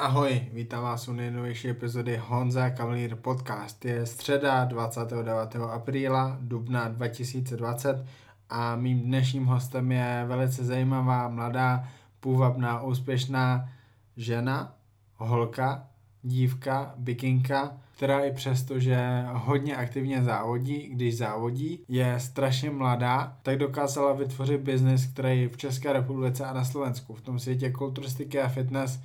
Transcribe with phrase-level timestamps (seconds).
[0.00, 3.84] Ahoj, vítám vás u nejnovější epizody Honza Cavalier Podcast.
[3.84, 5.56] Je středa 29.
[5.70, 8.06] apríla dubna 2020
[8.50, 11.88] a mým dnešním hostem je velice zajímavá, mladá,
[12.20, 13.68] půvabná, úspěšná
[14.16, 14.74] žena,
[15.16, 15.86] holka,
[16.22, 23.58] dívka, bikinka, která i přesto, že hodně aktivně závodí, když závodí, je strašně mladá, tak
[23.58, 28.48] dokázala vytvořit biznis, který v České republice a na Slovensku, v tom světě kulturistiky a
[28.48, 29.00] fitness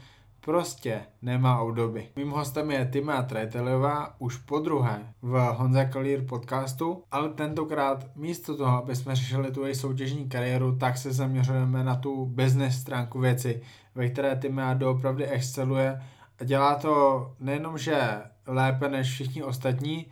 [0.46, 2.07] prostě nemá obdoby.
[2.16, 8.58] Mým hostem je Tima Trejtelová už po druhé v Honza Kalír podcastu, ale tentokrát místo
[8.58, 13.20] toho, aby jsme řešili tu její soutěžní kariéru, tak se zaměřujeme na tu business stránku
[13.20, 13.62] věci,
[13.95, 16.02] ve které Tima doopravdy exceluje
[16.39, 20.05] a dělá to nejenom, že lépe než všichni ostatní,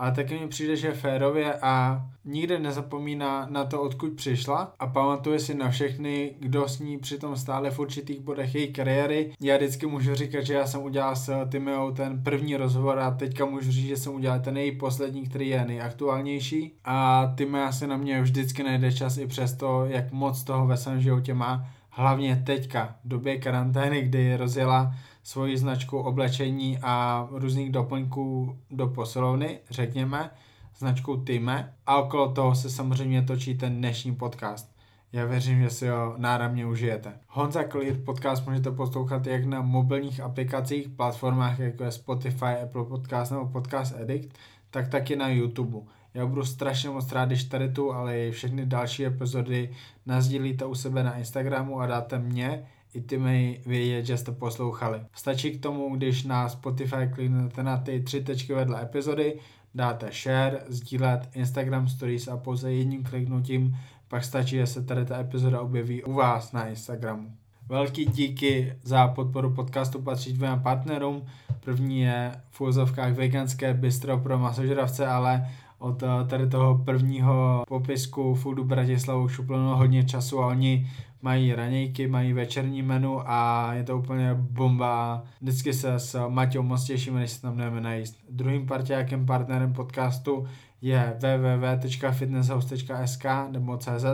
[0.00, 4.74] ale taky mi přijde, že je férově a nikde nezapomíná na to, odkud přišla.
[4.78, 9.32] A pamatuje si na všechny, kdo s ní přitom stále v určitých bodech její kariéry.
[9.40, 13.44] Já vždycky můžu říkat, že já jsem udělal s Timeou ten první rozhovor a teďka
[13.44, 16.72] můžu říct, že jsem udělal ten její poslední, který je nejaktuálnější.
[16.84, 21.00] A Timea se na mě vždycky najde čas i přesto, jak moc toho ve svém
[21.00, 28.56] životě má, hlavně teďka, v době karantény, kdy rozjela svoji značku oblečení a různých doplňků
[28.70, 30.30] do posilovny, řekněme,
[30.78, 34.80] značku Time a okolo toho se samozřejmě točí ten dnešní podcast.
[35.12, 37.12] Já věřím, že si ho náramně užijete.
[37.28, 43.32] Honza Clear podcast můžete poslouchat jak na mobilních aplikacích, platformách jako je Spotify, Apple Podcast
[43.32, 44.38] nebo Podcast Addict,
[44.70, 45.78] tak taky na YouTube.
[46.14, 49.70] Já budu strašně moc rád, když tady tu, ale i všechny další epizody
[50.06, 55.00] nazdílíte u sebe na Instagramu a dáte mě i ty mi vědět, že jste poslouchali.
[55.14, 59.38] Stačí k tomu, když na Spotify kliknete na ty tři tečky vedle epizody,
[59.74, 63.76] dáte share, sdílet Instagram stories a pouze jedním kliknutím
[64.10, 67.32] pak stačí, že se tady ta epizoda objeví u vás na Instagramu.
[67.68, 71.22] Velký díky za podporu podcastu patří dvěma partnerům.
[71.64, 75.48] První je v úzovkách veganské bistro pro masožravce, ale
[75.78, 80.90] od eh, tady toho prvního popisku Foodu Bratislavu šupluno hodně času a oni
[81.22, 85.24] mají ranějky, mají večerní menu a je to úplně bomba.
[85.40, 88.16] Vždycky se s Maťou moc těšíme, než se tam jdeme najíst.
[88.30, 90.46] Druhým partiákem, partnerem podcastu
[90.80, 94.04] je www.fitnesshouse.sk nebo CZ,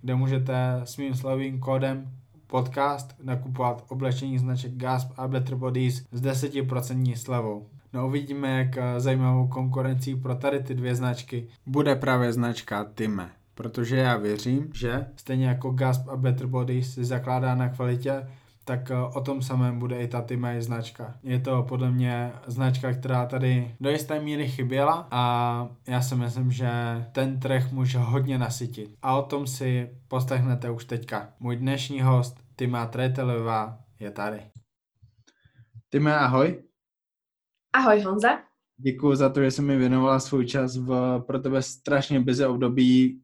[0.00, 2.10] kde můžete s mým slovým kódem
[2.46, 7.66] podcast nakupovat oblečení značek Gasp a Better Bodies s 10% slevou.
[7.92, 13.96] No uvidíme, jak zajímavou konkurencí pro tady ty dvě značky bude právě značka Time protože
[13.96, 18.28] já věřím, že stejně jako Gasp a Better Body si zakládá na kvalitě,
[18.64, 21.14] tak eh, o tom samém bude i ta Timay značka.
[21.22, 26.50] Je to podle mě značka, která tady do jisté míry chyběla a já si myslím,
[26.50, 26.70] že
[27.12, 28.94] ten trh může hodně nasytit.
[29.02, 31.28] A o tom si poslechnete už teďka.
[31.40, 34.40] Můj dnešní host, Tima Tretelová, je tady.
[35.88, 36.62] Tyme, ahoj.
[37.72, 38.28] Ahoj Honza.
[38.76, 43.22] Děkuji za to, že jsi mi věnovala svůj čas v pro tebe strašně busy období,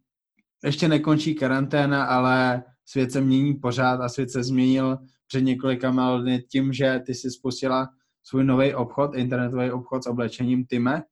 [0.64, 6.42] ještě nekončí karanténa, ale svět se mění pořád a svět se změnil před několika dny
[6.42, 7.88] tím, že ty si spustila
[8.22, 11.02] svůj nový obchod, internetový obchod s oblečením Time.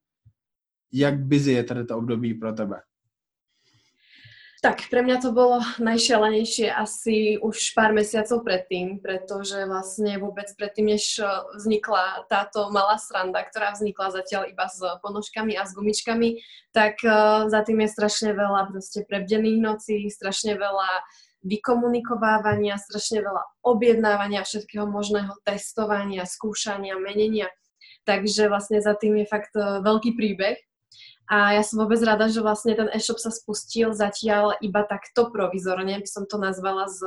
[0.93, 2.81] Jak busy je tady to období pro tebe?
[4.63, 10.95] Tak, pre mňa to bolo najšialenejšie asi už pár mesiacov predtým, pretože vlastne vôbec predtým,
[10.95, 11.27] než e,
[11.59, 16.39] vznikla táto malá sranda, ktorá vznikla zatiaľ iba s ponožkami a s gumičkami,
[16.71, 20.89] tak uh, za tým je strašne veľa proste prebdených nocí, strašne veľa
[21.43, 27.51] vykomunikovávania, strašne veľa objednávania všetkého možného testovania, skúšania, menenia.
[28.07, 30.55] Takže vlastne za tým je fakt uh, veľký príbeh
[31.33, 35.97] a ja som vôbec rada, že vlastne ten e-shop sa spustil zatiaľ iba takto provizorne,
[35.97, 37.01] by som to nazvala s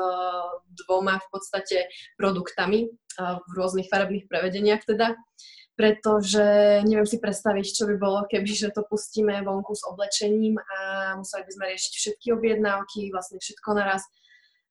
[0.73, 1.85] dvoma v podstate
[2.17, 2.89] produktami
[3.21, 5.13] v rôznych farebných prevedeniach teda,
[5.77, 6.41] pretože
[6.89, 10.77] neviem si predstaviť, čo by bolo, keby že to pustíme vonku s oblečením a
[11.21, 14.09] museli by sme riešiť všetky objednávky, vlastne všetko naraz.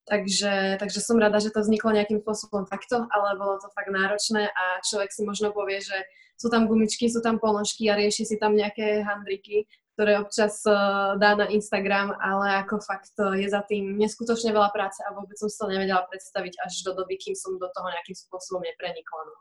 [0.05, 4.51] Takže, takže som rada, že to vzniklo nejakým spôsobom takto, ale bolo to fakt náročné
[4.51, 5.97] a človek si možno povie, že
[6.37, 11.15] sú tam gumičky, sú tam ponožky a rieši si tam nejaké handriky, ktoré občas uh,
[11.19, 15.39] dá na Instagram, ale ako fakt uh, je za tým neskutočne veľa práce a vôbec
[15.39, 19.21] som si to nevedela predstaviť až do doby, kým som do toho nejakým spôsobom neprenikla.
[19.27, 19.35] No.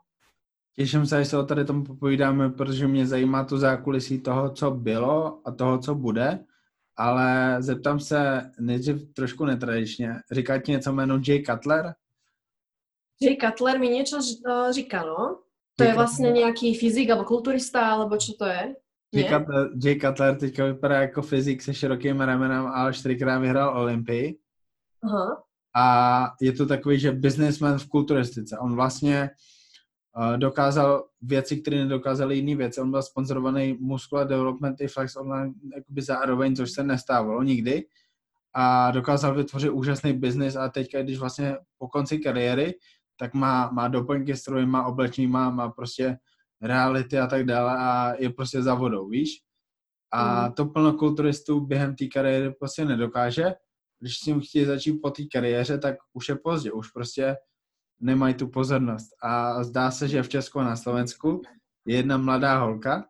[0.75, 4.71] Těším se, až se o tady tomu popovídáme, protože mě zajímá to zákulisí toho, co
[4.71, 6.45] bylo a toho, co bude.
[6.97, 10.15] Ale zeptám se nejdřív trošku netradičně.
[10.31, 11.93] Říká ti něco jméno Jay Cutler?
[13.21, 15.42] Jay Cutler mi niečo uh, říká, no.
[15.75, 18.75] To je vlastně nějaký fyzik nebo kulturista, alebo čo to je?
[19.13, 24.37] Jay Cutler, Jay Cutler teďka vypadá jako fyzik se širokým ramenem, ale čtyřikrát vyhrál Olympii.
[25.03, 25.43] Aha.
[25.75, 25.85] A
[26.41, 28.57] je to takový, že businessman v kulturistice.
[28.57, 29.29] On vlastně
[30.37, 32.81] dokázal věci, které nedokázaly jiné věci.
[32.81, 37.85] On byl sponzorovaný Muscular Development i Flex Online jakoby zároveň, což se nestávalo nikdy.
[38.53, 42.73] A dokázal vytvořit úžasný biznis a teďka, když vlastně po konci kariéry,
[43.23, 46.17] tak má, má doplňky stroje, má oblečení, má, má prostě
[46.61, 49.41] reality a tak dále a je prostě za vodou, víš?
[50.11, 50.53] A mm.
[50.53, 53.53] to plno kulturistů během té kariéry prostě nedokáže.
[53.99, 57.35] Když s tím chtějí začít po té kariéře, tak už je pozdě, už prostě
[57.99, 59.09] nemají tu pozornost.
[59.23, 61.41] A zdá se, že v Česku a na Slovensku
[61.85, 63.05] je jedna mladá holka,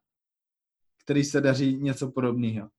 [1.04, 2.69] který se daří něco podobného.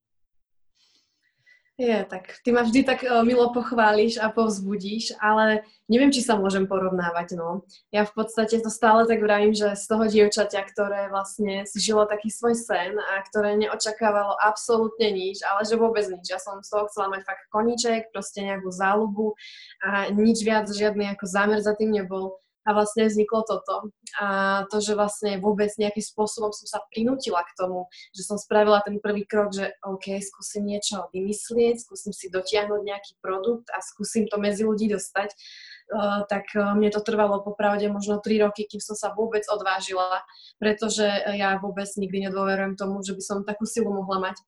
[1.75, 6.39] Je, tak ty ma vždy tak uh, milo pochváliš a povzbudíš, ale neviem, či sa
[6.39, 7.67] môžem porovnávať, no.
[7.91, 12.07] Ja v podstate to stále tak vravím, že z toho dievčaťa, ktoré vlastne si žilo
[12.07, 16.31] taký svoj sen a ktoré neočakávalo absolútne nič, ale že vôbec nič.
[16.31, 19.35] Ja som z toho chcela mať fakt koniček, proste nejakú záľubu
[19.83, 23.93] a nič viac, žiadny ako zámer za tým nebol a vlastne vzniklo toto.
[24.17, 28.81] A to, že vlastne vôbec nejakým spôsobom som sa prinútila k tomu, že som spravila
[28.81, 34.25] ten prvý krok, že OK, skúsim niečo vymyslieť, skúsim si dotiahnuť nejaký produkt a skúsim
[34.31, 38.81] to medzi ľudí dostať, uh, tak uh, mne to trvalo popravde možno 3 roky, kým
[38.81, 40.25] som sa vôbec odvážila,
[40.57, 41.05] pretože
[41.37, 44.41] ja vôbec nikdy nedôverujem tomu, že by som takú silu mohla mať.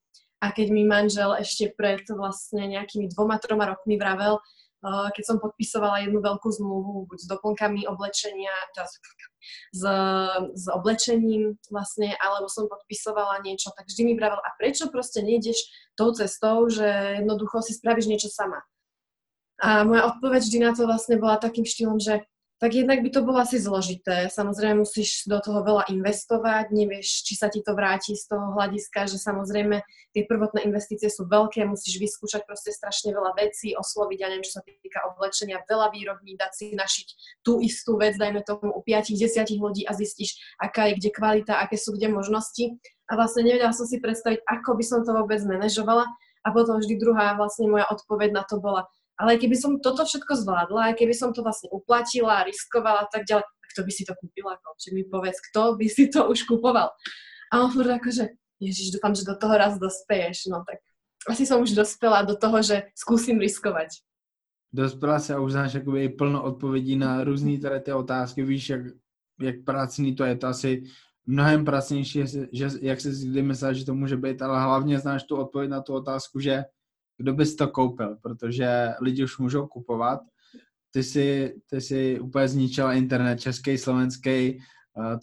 [0.45, 4.37] A keď mi manžel ešte pred vlastne nejakými dvoma, troma rokmi vravel,
[4.87, 9.83] keď som podpisovala jednu veľkú zmluvu, buď s doplnkami oblečenia, teda s,
[10.55, 15.59] s oblečením vlastne, alebo som podpisovala niečo, tak vždy mi vravel, a prečo proste nejdeš
[15.99, 18.63] tou cestou, že jednoducho si spravíš niečo sama.
[19.57, 23.21] A moja odpoveď vždy na to vlastne bola takým štýlom, že tak jednak by to
[23.21, 24.33] bolo asi zložité.
[24.33, 29.05] Samozrejme musíš do toho veľa investovať, nevieš, či sa ti to vráti z toho hľadiska,
[29.13, 29.85] že samozrejme
[30.17, 34.57] tie prvotné investície sú veľké, musíš vyskúšať proste strašne veľa vecí, osloviť, ja neviem, čo
[34.57, 37.09] sa týka oblečenia, veľa výrobní, dať si našiť
[37.45, 41.77] tú istú vec, dajme tomu u 5-10 ľudí a zistíš, aká je kde kvalita, aké
[41.77, 42.73] sú kde možnosti.
[43.07, 46.09] A vlastne nevedela som si predstaviť, ako by som to vôbec manažovala.
[46.47, 50.33] A potom vždy druhá vlastne moja odpoveď na to bola, ale keby som toto všetko
[50.45, 54.13] zvládla, keby som to vlastne uplatila, riskovala a tak ďalej, tak kto by si to
[54.21, 54.69] kúpil ako?
[54.77, 56.93] Čiže mi povedz, kto by si to už kupoval?
[57.53, 60.53] A on furt akože, ježiš, dúfam, že do toho raz dospeješ.
[60.53, 60.85] No tak
[61.27, 64.05] asi som už dospela do toho, že skúsim riskovať.
[64.73, 68.43] Dospěla se a už znáš jakoby plno odpovědí na různé tady ty otázky.
[68.43, 68.81] Víš, jak,
[69.41, 70.83] jak pracný to je, to asi
[71.27, 72.23] mnohem pracnější,
[72.53, 75.81] že, jak si kdy myslel, že to může být, ale hlavně znáš tu odpověď na
[75.81, 76.65] tu otázku, že
[77.19, 80.21] kdo bys to koupil, protože lidi už můžou kupovat.
[80.91, 84.59] Ty si, ty si úplně zničila internet český, slovenský.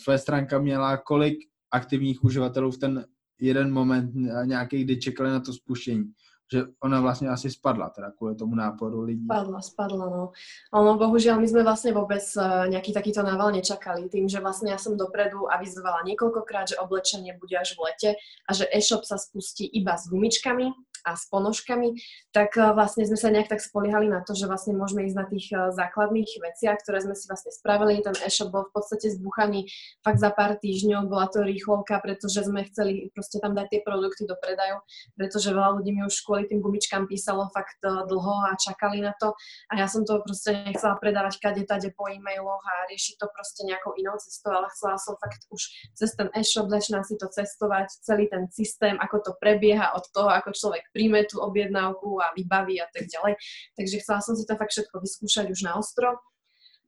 [0.03, 1.37] Tvoje stránka měla kolik
[1.71, 3.05] aktivních uživatelů v ten
[3.39, 4.11] jeden moment
[4.45, 6.13] nějaký, kdy čekali na to spuštění
[6.53, 9.25] že ona vlastne asi spadla teda kvôli tomu náporu ľudí.
[9.25, 10.23] Spadla, spadla, no.
[10.69, 14.77] Ono, bohužiaľ, my sme vlastne vôbec uh, nejaký takýto nával nečakali, tým, že vlastne ja
[14.77, 18.09] som dopredu avizovala niekoľkokrát, že oblečenie bude až v lete
[18.45, 20.69] a že e-shop sa spustí iba s gumičkami,
[21.03, 21.99] a s ponožkami,
[22.31, 25.25] tak eh, vlastne sme sa nejak tak spoliehali na to, že vlastne môžeme ísť na
[25.27, 27.99] tých eh, základných veciach, ktoré sme si vlastne spravili.
[27.99, 29.67] Ten e-shop bol v podstate zbuchaný
[30.01, 34.23] fakt za pár týždňov, bola to rýchlovka, pretože sme chceli proste tam dať tie produkty
[34.23, 34.79] do predaju,
[35.19, 39.11] pretože veľa ľudí mi už kvôli tým gumičkám písalo fakt eh, dlho a čakali na
[39.19, 39.35] to
[39.69, 43.67] a ja som to proste nechcela predávať kade tade po e-mailoch a riešiť to proste
[43.67, 45.61] nejakou inou cestou, ale chcela som fakt už
[45.91, 50.31] cez ten e-shop začínať si to cestovať, celý ten systém, ako to prebieha od toho,
[50.31, 53.35] ako človek príjme tú objednávku a vybaví a tak ďalej.
[53.75, 56.21] Takže chcela som si to fakt všetko vyskúšať už na ostro.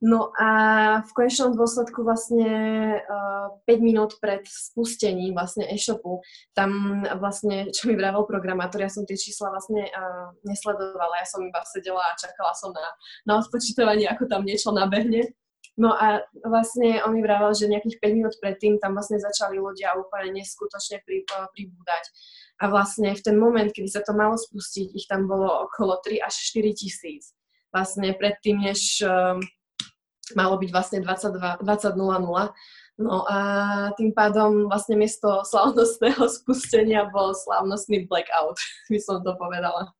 [0.04, 0.48] No a
[1.08, 2.44] v konečnom dôsledku vlastne
[3.00, 6.20] uh, eh, 5 minút pred spustením vlastne e-shopu,
[6.52, 11.40] tam vlastne, čo mi vravel programátor, ja som tie čísla vlastne uh, nesledovala, ja som
[11.40, 12.92] iba sedela a čakala som na,
[13.24, 15.32] na odpočítavanie, ako tam niečo nabehne.
[15.80, 19.96] No a vlastne on mi vravel, že nejakých 5 minút predtým tam vlastne začali ľudia
[19.96, 22.04] úplne neskutočne uh, pribúdať.
[22.56, 26.24] A vlastne v ten moment, kedy sa to malo spustiť, ich tam bolo okolo 3
[26.24, 27.36] až 4 tisíc.
[27.68, 29.44] Vlastne predtým, než um,
[30.34, 32.48] malo byť vlastne 22, 20.00.
[32.96, 33.38] No a
[33.92, 38.56] tým pádom vlastne miesto slavnostného spustenia bol slavnostný blackout,
[38.92, 39.92] by som to povedala.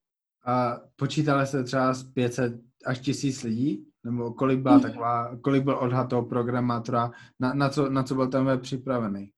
[0.47, 2.53] A počítala se třeba z 500
[2.87, 3.87] až tisíc lidí?
[4.05, 7.11] Nebo kolik byla taková, kolik byl odhad toho programátora,
[7.41, 9.31] na, na, co, na co byl web připravený?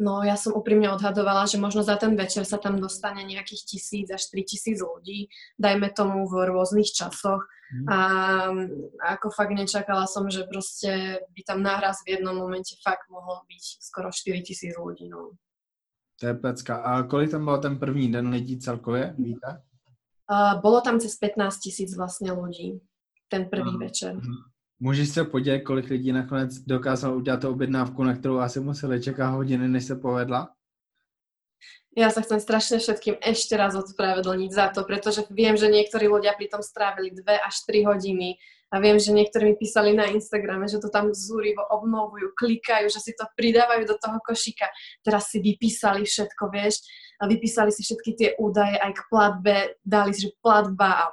[0.00, 4.08] No ja som úprimne odhadovala, že možno za ten večer sa tam dostane nejakých tisíc
[4.08, 5.28] až tri tisíc ľudí,
[5.60, 7.44] dajme tomu v rôznych časoch.
[7.70, 7.86] Mm.
[7.86, 7.98] A,
[9.04, 13.44] a ako fakt nečakala som, že proste by tam náraz v jednom momente fakt mohlo
[13.44, 15.12] byť skoro 4 tisíc ľudí.
[15.12, 15.36] No.
[16.20, 16.80] To je pecka.
[16.80, 19.62] A kolik tam bol ten první den lidí celkově, víte?
[20.30, 22.78] Uh, bolo tam cez 15 tisíc vlastne ľudí
[23.26, 24.14] ten prvý uh, večer.
[24.14, 24.46] Uh,
[24.80, 29.68] Můžeš se podělit, kolik lidí nakonec dokázalo udělat objednávku, na kterou asi museli čekat hodiny,
[29.68, 30.48] než se povedla?
[31.98, 36.38] Ja sa chcem strašne všetkým ešte raz odspravedlniť za to, pretože viem, že niektorí ľudia
[36.38, 38.38] pri tom strávili 2 až 3 hodiny
[38.70, 43.02] a viem, že niektorí mi písali na Instagrame, že to tam zúrivo obnovujú, klikajú, že
[43.02, 44.70] si to pridávajú do toho košíka.
[45.02, 46.78] Teraz si vypísali všetko, vieš,
[47.28, 51.04] vypísali si všetky tie údaje aj k platbe, dali si, že platba a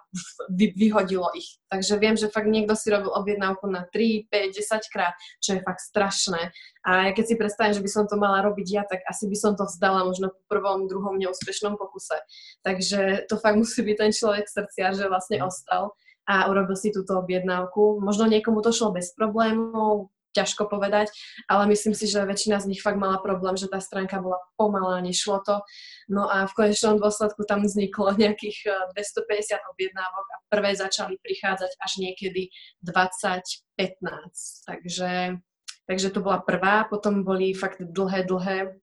[0.48, 1.60] vy, vyhodilo ich.
[1.68, 5.66] Takže viem, že fakt niekto si robil objednávku na 3, 5, 10 krát, čo je
[5.68, 6.56] fakt strašné.
[6.88, 9.36] A ja keď si predstavím, že by som to mala robiť ja, tak asi by
[9.36, 12.16] som to vzdala možno po prvom, druhom neúspešnom pokuse.
[12.64, 15.92] Takže to fakt musí byť ten človek srdcia, že vlastne ostal
[16.28, 18.04] a urobil si túto objednávku.
[18.04, 21.10] Možno niekomu to šlo bez problémov, ťažko povedať,
[21.50, 25.02] ale myslím si, že väčšina z nich fakt mala problém, že tá stránka bola pomalá,
[25.02, 25.66] nešlo to.
[26.06, 31.72] No a v konečnom dôsledku tam vzniklo nejakých 250 eh, objednávok a prvé začali prichádzať
[31.82, 32.54] až niekedy
[32.86, 34.70] 20-15.
[34.70, 35.42] Takže,
[35.90, 38.78] takže to bola prvá, potom boli fakt dlhé, dlhé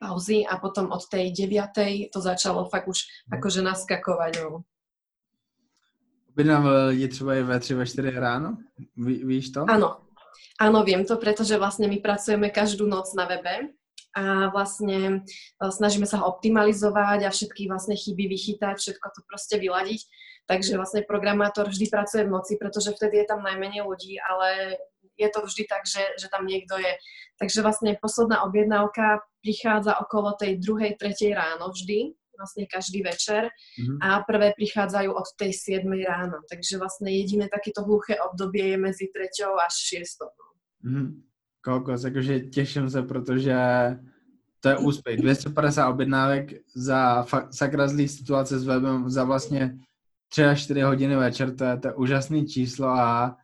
[0.00, 4.42] pauzy a potom od tej deviatej to začalo fakt už akože naskakovať.
[4.42, 4.66] No.
[6.36, 8.56] Objednával lidi třeba i ve 3, ve 4 ráno?
[8.96, 9.64] Ví, víš to?
[9.68, 10.05] Áno.
[10.56, 13.76] Áno, viem to, pretože vlastne my pracujeme každú noc na webe
[14.16, 19.60] a vlastne e, snažíme sa ho optimalizovať a všetky vlastne chyby vychytať, všetko to proste
[19.60, 20.00] vyladiť.
[20.48, 24.80] Takže vlastne programátor vždy pracuje v noci, pretože vtedy je tam najmenej ľudí, ale
[25.20, 26.92] je to vždy tak, že, že tam niekto je.
[27.36, 33.98] Takže vlastne posledná objednávka prichádza okolo tej druhej, tretej ráno vždy vlastne každý večer mm-hmm.
[34.00, 35.52] a prvé prichádzajú od tej
[35.82, 36.44] 7 ráno.
[36.46, 39.74] Takže vlastne jediné takéto hluché obdobie je medzi 3 až
[40.04, 40.22] 6.
[40.84, 41.08] Mm-hmm.
[41.66, 43.58] Kokos, akože teším sa, protože
[44.60, 45.18] to je úspěch.
[45.18, 49.78] 250 objednávek za fa- sakra zlý situace s webem za vlastně
[50.28, 53.36] 3 až 4 hodiny večer, to je, to je úžasný číslo a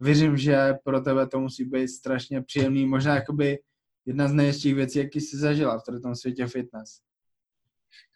[0.00, 3.58] věřím, že pro tebe to musí být strašně příjemný, možná jakoby
[4.06, 7.00] jedna z nejhezčích věcí, jaký jsi zažila v tom světě fitness.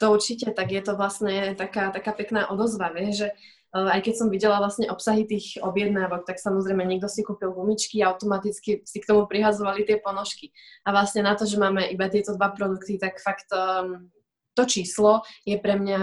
[0.00, 4.14] To určite, tak je to vlastne taká, taká pekná odozva, vie, že eh, aj keď
[4.18, 8.98] som videla vlastne obsahy tých objednávok, tak samozrejme niekto si kúpil gumičky a automaticky si
[9.00, 10.50] k tomu prihazovali tie ponožky.
[10.84, 14.12] A vlastne na to, že máme iba tieto dva produkty, tak fakt um,
[14.52, 16.00] to číslo je pre mňa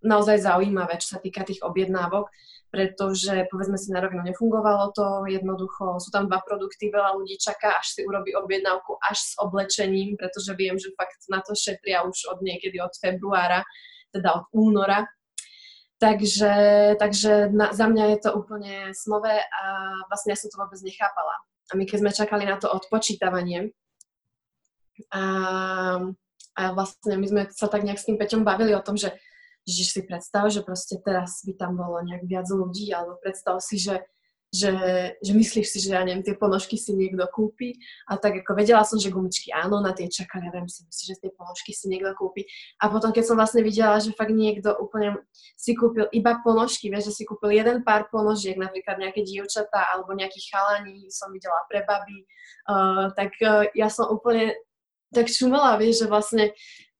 [0.00, 2.32] naozaj zaujímavé, čo sa týka tých objednávok,
[2.70, 7.74] pretože povedzme si na rovinu nefungovalo to, jednoducho sú tam dva produkty, veľa ľudí čaká,
[7.82, 12.30] až si urobí objednávku až s oblečením, pretože viem, že fakt na to šetria už
[12.30, 13.66] od niekedy od februára,
[14.14, 15.10] teda od února.
[16.00, 16.54] Takže,
[16.96, 19.62] takže na, za mňa je to úplne snové a
[20.08, 21.36] vlastne ja som to vôbec nechápala.
[21.70, 23.74] A my keď sme čakali na to odpočítavanie,
[25.12, 25.22] a,
[26.56, 29.16] a vlastne my sme sa tak nejak s tým Peťom bavili o tom, že
[29.70, 33.78] Ježiš si predstav, že proste teraz by tam bolo nejak viac ľudí, alebo predstav si,
[33.78, 34.02] že,
[34.50, 34.74] že,
[35.22, 37.78] že myslíš si, že ja neviem, tie ponožky si niekto kúpi.
[38.10, 41.20] A tak ako vedela som, že gumičky áno, na tie čakali, ja si myslíš, že
[41.22, 42.50] tie ponožky si niekto kúpi.
[42.82, 45.22] A potom keď som vlastne videla, že fakt niekto úplne
[45.54, 50.18] si kúpil iba ponožky, vieš, že si kúpil jeden pár ponožiek, napríklad nejaké dievčatá alebo
[50.18, 52.26] nejakých chalaní som videla pre baby,
[52.66, 54.58] uh, tak uh, ja som úplne
[55.10, 56.44] tak čumela, vieš, že vlastne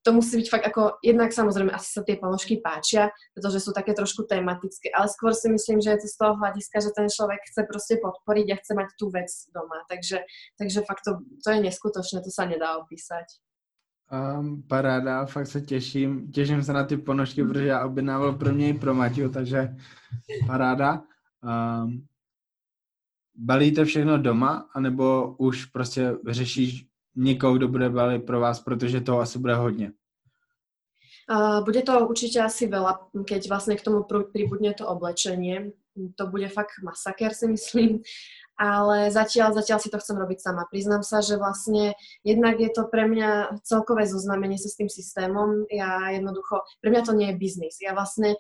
[0.03, 3.93] to musí byť fakt ako, jednak samozrejme asi sa tie ponožky páčia, pretože sú také
[3.93, 7.41] trošku tematické, ale skôr si myslím, že je to z toho hľadiska, že ten človek
[7.53, 9.85] chce proste podporiť a chce mať tú vec doma.
[9.93, 10.25] Takže,
[10.57, 13.29] takže fakt to, to je neskutočné, to sa nedá opísať.
[14.11, 16.33] Um, paráda, fakt se těším.
[16.33, 19.77] Těším se na ty ponožky, protože já objednával pro mě i pro Maťu, takže
[20.47, 21.03] paráda.
[21.43, 22.07] Um,
[23.37, 29.21] balíte všechno doma, anebo už prostě řešíš někoho, kdo bude balit pro vás, protože toho
[29.21, 29.93] asi bude hodně?
[31.31, 34.03] Uh, bude to určite asi veľa, keď vlastne k tomu
[34.35, 35.71] pribudne to oblečenie.
[36.19, 38.03] To bude fakt masaker, si myslím
[38.61, 40.69] ale zatiaľ, zatiaľ si to chcem robiť sama.
[40.69, 45.65] Priznám sa, že vlastne jednak je to pre mňa celkové zoznamenie sa s tým systémom.
[45.73, 47.81] Ja jednoducho, pre mňa to nie je biznis.
[47.81, 48.37] Ja vlastne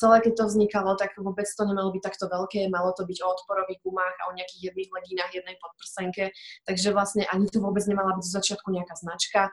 [0.00, 3.28] celé, keď to vznikalo, tak vôbec to nemalo byť takto veľké, malo to byť o
[3.28, 6.32] odporových gumách a o nejakých jedných legínach, jednej podprsenke,
[6.64, 9.52] takže vlastne ani tu vôbec nemala byť zo začiatku nejaká značka.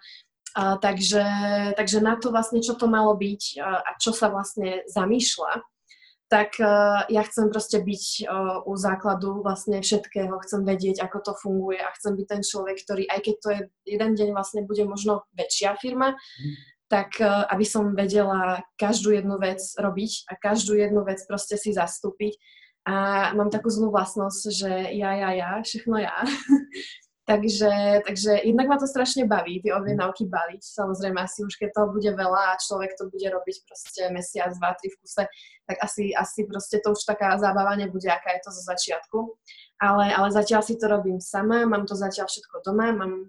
[0.55, 1.27] A, takže,
[1.75, 5.59] takže na to vlastne, čo to malo byť a, a čo sa vlastne zamýšľa,
[6.25, 11.33] tak uh, ja chcem proste byť uh, u základu vlastne všetkého, chcem vedieť, ako to
[11.37, 14.81] funguje a chcem byť ten človek, ktorý, aj keď to je jeden deň vlastne bude
[14.89, 16.53] možno väčšia firma, mm.
[16.89, 21.77] tak uh, aby som vedela každú jednu vec robiť a každú jednu vec proste si
[21.77, 22.41] zastúpiť.
[22.85, 26.13] A mám takú zlú vlastnosť, že ja, ja, ja, všechno ja.
[27.25, 30.61] Takže, takže jednak ma to strašne baví, tie objednávky baliť.
[30.61, 34.77] Samozrejme, asi už keď toho bude veľa a človek to bude robiť proste mesiac, dva,
[34.77, 35.25] tri v kuse,
[35.65, 39.17] tak asi, asi proste to už taká zábava nebude, aká je to zo začiatku.
[39.81, 43.25] Ale, ale zatiaľ si to robím sama, mám to zatiaľ všetko doma, mám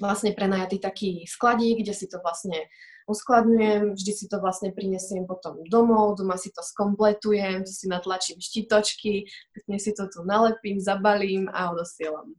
[0.00, 2.56] vlastne prenajatý taký skladík, kde si to vlastne
[3.04, 9.28] uskladňujem, vždy si to vlastne prinesiem potom domov, doma si to skompletujem, si natlačím štitočky,
[9.52, 12.32] pekne si to tu nalepím, zabalím a odosielam.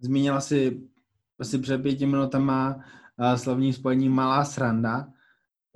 [0.00, 0.80] Zmínila si
[1.38, 5.06] asi před pěti minutama uh, slovní spojení malá sranda.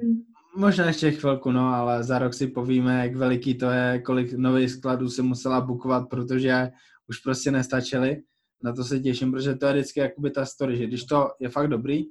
[0.02, 0.34] Mm.
[0.56, 4.70] Možná ještě chvilku, no, ale za rok si povíme, jak veliký to je, kolik nových
[4.70, 6.70] skladů se musela bukovat, protože
[7.08, 8.22] už prostě nestačily.
[8.62, 11.48] Na to se těším, protože to je vždycky jakoby ta story, že když to je
[11.48, 12.04] fakt dobrý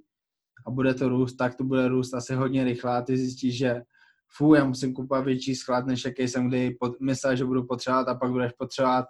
[0.68, 3.82] a bude to růst, tak to bude růst asi hodně rychle a ty zjistíš, že
[4.38, 8.16] fú, já musím kupovat větší sklad, než jaký jsem kdy myslel, že budu potřebovat a
[8.16, 9.06] pak budeš potřebovat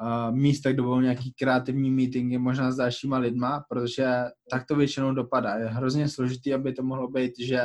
[0.00, 5.14] uh, místa, kde budou nějaký kreativní meetingy, možná s dalšíma lidma, protože tak to většinou
[5.14, 5.54] dopadá.
[5.54, 7.60] Je hrozně složitý, aby to mohlo být, že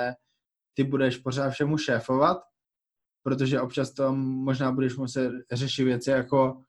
[0.74, 2.38] ty budeš pořád všemu šéfovat,
[3.24, 6.62] protože občas to možná budeš muset řešit věci jako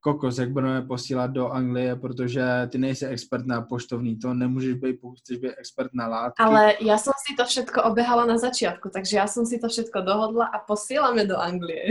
[0.00, 5.00] kokos, jak budeme posílat do Anglie, protože ty nejsi expert na poštovní, to nemůžeš být,
[5.00, 6.42] pokud chceš být expert na látky.
[6.42, 10.00] Ale já jsem si to všetko obehala na začátku, takže já jsem si to všetko
[10.00, 11.84] dohodla a posíláme do Anglie.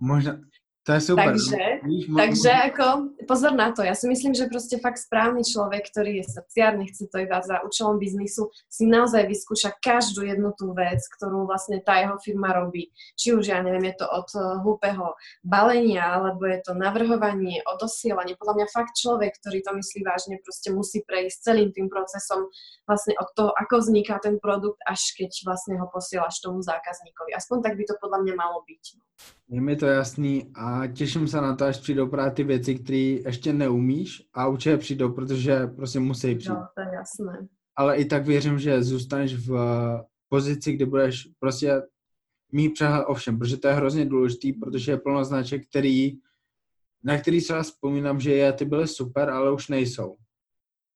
[0.00, 0.38] Možná,
[0.84, 1.32] to je super.
[1.32, 2.86] Takže, Víš, takže ako,
[3.24, 7.08] pozor na to, ja si myslím, že proste fakt správny človek, ktorý je srdciar, nechce
[7.08, 12.04] to iba za účelom biznisu, si naozaj vyskúša každú jednu tú vec, ktorú vlastne tá
[12.04, 12.92] jeho firma robí.
[13.16, 18.36] Či už, ja neviem, je to od eh, hlúpeho balenia, alebo je to navrhovanie, odosielanie.
[18.36, 22.52] Podľa mňa fakt človek, ktorý to myslí vážne, proste musí prejsť celým tým procesom
[22.84, 27.32] vlastne od toho, ako vzniká ten produkt, až keď vlastne ho posielaš tomu zákazníkovi.
[27.32, 29.03] Aspoň tak by to podľa mňa malo byť.
[29.48, 32.98] Je mi to jasný a těším se na to, až přijdou právě ty věci, které
[32.98, 36.54] ještě neumíš a určitě přijdou, protože prostě musí přijít.
[36.54, 37.48] No, to je jasné.
[37.76, 39.54] Ale i tak věřím, že zůstaneš v
[40.28, 41.82] pozici, kdy budeš prostě
[42.52, 46.12] mít přehled o všem, protože to je hrozně důležitý, protože je plno značek, který,
[47.04, 50.16] na který se vzpomínám, že je, ty byly super, ale už nejsou.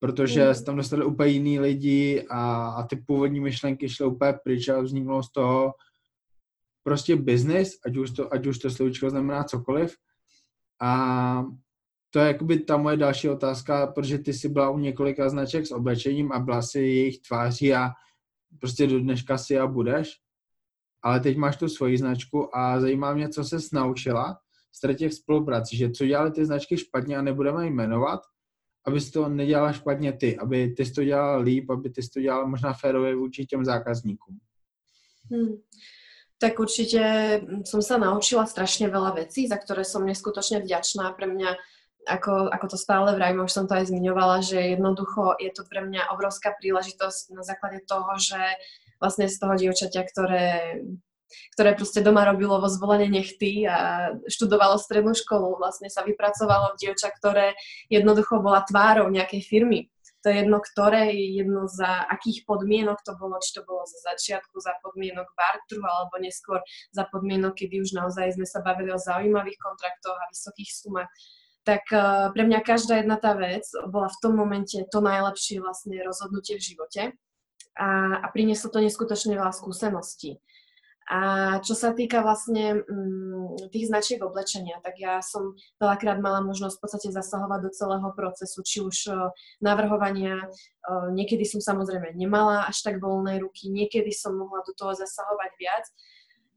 [0.00, 0.64] Protože mm.
[0.64, 5.22] tam dostali úplně jiný lidi a, a ty původní myšlenky šly úplně pryč a vzniklo
[5.22, 5.74] z toho
[6.82, 9.96] prostě business, ať už to, ať už to slovíčko znamená cokoliv.
[10.80, 11.44] A
[12.10, 15.72] to je jakoby ta moje další otázka, protože ty jsi byla u několika značek s
[15.72, 17.90] oblečením a byla si jejich tváří a
[18.60, 20.12] prostě do dneška si a budeš.
[21.02, 24.38] Ale teď máš tu svoji značku a zajímá mě, co se naučila
[24.72, 28.20] z těch spoluprací, že co dělali ty značky špatně a nebudeme jmenovat,
[28.86, 32.20] aby to nedělala špatně ty, aby ty jsi to dělala líp, aby ty jsi to
[32.20, 34.38] dělala možná férově vůči těm zákazníkům.
[35.30, 35.48] Hmm.
[36.38, 37.02] Tak určite
[37.42, 41.10] mm, som sa naučila strašne veľa vecí, za ktoré som neskutočne vďačná.
[41.18, 41.50] Pre mňa,
[42.06, 45.82] ako, ako to stále vrajím, už som to aj zmiňovala, že jednoducho je to pre
[45.82, 48.38] mňa obrovská príležitosť na základe toho, že
[49.02, 50.46] vlastne z toho dievčaťa, ktoré
[51.52, 56.80] ktoré proste doma robilo vo zvolenie nechty a študovalo strednú školu, vlastne sa vypracovalo v
[56.80, 57.52] dievča, ktoré
[57.92, 59.92] jednoducho bola tvárou nejakej firmy
[60.28, 64.60] to je jedno ktoré, jedno za akých podmienok to bolo, či to bolo za začiatku,
[64.60, 66.60] za podmienok bartru, alebo neskôr
[66.92, 71.08] za podmienok, kedy už naozaj sme sa bavili o zaujímavých kontraktoch a vysokých sumách.
[71.64, 75.96] Tak uh, pre mňa každá jedna tá vec bola v tom momente to najlepšie vlastne
[76.04, 77.02] rozhodnutie v živote
[77.80, 80.44] a, a prinieslo to neskutočne veľa skúseností.
[81.08, 81.20] A
[81.64, 86.82] čo sa týka vlastne mm, tých značiek oblečenia, tak ja som veľakrát mala možnosť v
[86.84, 89.32] podstate zasahovať do celého procesu, či už uh,
[89.64, 94.92] navrhovania, uh, niekedy som samozrejme nemala až tak voľné ruky, niekedy som mohla do toho
[94.92, 95.88] zasahovať viac,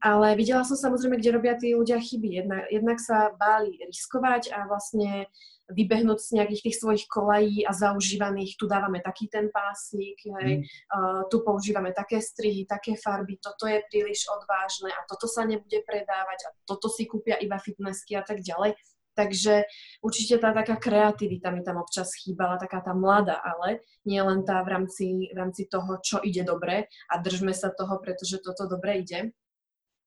[0.02, 2.42] ale videla som samozrejme, kde robia tí ľudia chyby.
[2.42, 5.30] Jednak, jednak sa báli riskovať a vlastne
[5.70, 10.62] vybehnúť z nejakých tých svojich kolají a zaužívaných, tu dávame taký ten pásik, hej, mm.
[10.62, 15.80] uh, tu používame také strihy, také farby, toto je príliš odvážne a toto sa nebude
[15.86, 18.74] predávať a toto si kúpia iba fitnessky a tak ďalej.
[19.12, 19.68] Takže
[20.00, 24.64] určite tá taká kreativita mi tam občas chýbala, taká tá mladá, ale nie len tá
[24.64, 29.04] v rámci, v rámci toho, čo ide dobre a držme sa toho, pretože toto dobre
[29.04, 29.36] ide.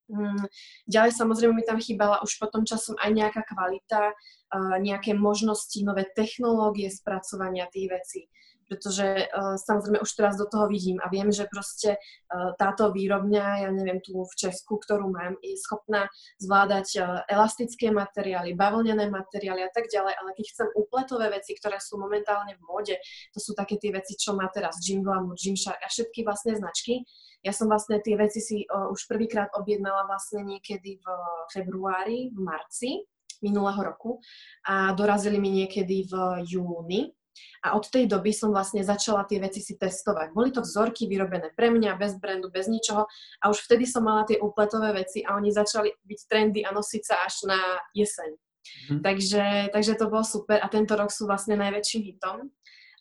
[0.05, 0.45] Mm,
[0.85, 4.13] ďalej samozrejme mi tam chýbala už potom časom aj nejaká kvalita,
[4.79, 8.21] nejaké možnosti, nové technológie spracovania tých vecí.
[8.65, 9.29] Pretože
[9.61, 12.01] samozrejme už teraz do toho vidím a viem, že proste
[12.57, 16.09] táto výrobňa, ja neviem, tu v Česku, ktorú mám, je schopná
[16.41, 16.97] zvládať
[17.29, 22.57] elastické materiály, bavlnené materiály a tak ďalej, ale keď chcem úpletové veci, ktoré sú momentálne
[22.57, 22.95] v móde,
[23.29, 27.05] to sú také tie veci, čo má teraz Jim Glamour, Gymshark a všetky vlastne značky,
[27.45, 31.05] ja som vlastne tie veci si uh, už prvýkrát objednala vlastne niekedy v
[31.53, 32.91] februári, v marci
[33.45, 34.17] minulého roku
[34.65, 36.13] a dorazili mi niekedy v
[36.49, 37.13] júni.
[37.63, 40.31] A od tej doby som vlastne začala tie veci si testovať.
[40.35, 43.07] Boli to vzorky vyrobené pre mňa, bez brandu, bez ničoho.
[43.41, 47.03] A už vtedy som mala tie úpletové veci a oni začali byť trendy a nosiť
[47.03, 47.59] sa až na
[47.95, 48.31] jeseň.
[48.89, 49.01] Mm.
[49.05, 49.43] Takže,
[49.73, 52.49] takže to bolo super a tento rok sú vlastne najväčším hitom.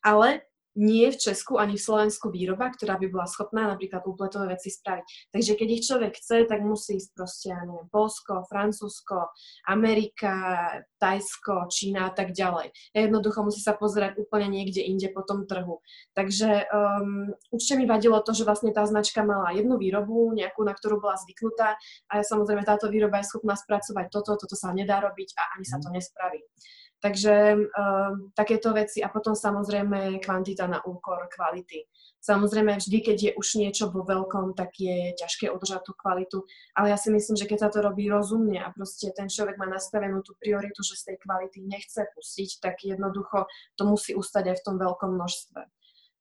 [0.05, 4.75] Ale nie v Česku ani v Slovensku výroba, ktorá by bola schopná napríklad úpletové veci
[4.75, 5.31] spraviť.
[5.31, 9.31] Takže keď ich človek chce, tak musí ísť proste, ja neviem, Polsko, Francúzsko,
[9.71, 10.35] Amerika,
[10.99, 12.75] Tajsko, Čína a tak ďalej.
[12.95, 15.79] Jednoducho musí sa pozerať úplne niekde inde po tom trhu.
[16.19, 20.75] Takže um, určite mi vadilo to, že vlastne tá značka mala jednu výrobu, nejakú, na
[20.75, 21.79] ktorú bola zvyknutá
[22.11, 25.79] a samozrejme táto výroba je schopná spracovať toto, toto sa nedá robiť a ani sa
[25.79, 26.43] to nespraví.
[27.05, 31.85] Takže uh, takéto veci a potom samozrejme kvantita na úkor kvality.
[32.25, 36.89] Samozrejme, vždy, keď je už niečo vo veľkom, tak je ťažké udržať tú kvalitu, ale
[36.89, 40.25] ja si myslím, že keď sa to robí rozumne a proste ten človek má nastavenú
[40.25, 43.45] tú prioritu, že z tej kvality nechce pustiť, tak jednoducho
[43.77, 45.61] to musí ustať aj v tom veľkom množstve.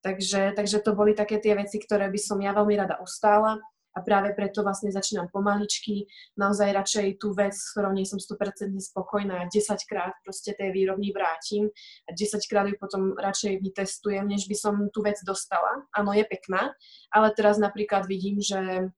[0.03, 3.63] Takže, takže to boli také tie veci, ktoré by som ja veľmi rada ustála
[3.93, 8.73] a práve preto vlastne začínam pomaličky, naozaj radšej tú vec, s ktorou nie som 100%
[8.81, 11.69] spokojná, 10 krát proste tej výrobní vrátim
[12.05, 15.85] a 10 krát ju potom radšej vytestujem, než by som tú vec dostala.
[15.93, 16.73] Áno, je pekná,
[17.13, 18.89] ale teraz napríklad vidím, že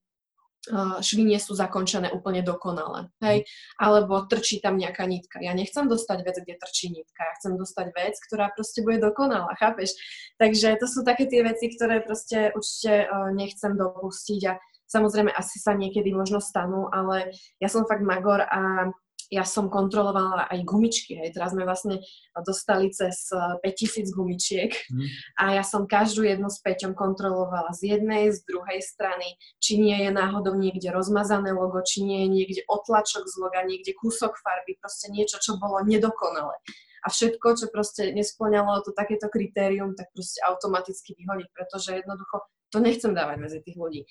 [1.06, 3.46] švy nie sú zakončené úplne dokonale, hej,
[3.78, 5.38] alebo trčí tam nejaká nitka.
[5.38, 9.54] Ja nechcem dostať vec, kde trčí nitka, ja chcem dostať vec, ktorá proste bude dokonalá,
[9.62, 9.94] chápeš?
[10.42, 13.06] Takže to sú také tie veci, ktoré proste určite
[13.38, 18.94] nechcem dopustiť a Samozrejme, asi sa niekedy možno stanú, ale ja som fakt magor a
[19.34, 21.18] ja som kontrolovala aj gumičky.
[21.18, 21.34] Hej.
[21.38, 22.02] Teraz sme vlastne
[22.46, 25.06] dostali cez 5000 eh, gumičiek mm.
[25.42, 29.98] a ja som každú jednu s Peťom kontrolovala z jednej, z druhej strany, či nie
[30.06, 34.78] je náhodou niekde rozmazané logo, či nie je niekde otlačok z loga, niekde kúsok farby,
[34.78, 36.58] proste niečo, čo bolo nedokonalé.
[37.06, 42.82] A všetko, čo proste nesplňalo to takéto kritérium, tak proste automaticky vyhodiť, pretože jednoducho to
[42.82, 44.02] nechcem dávať medzi tých ľudí.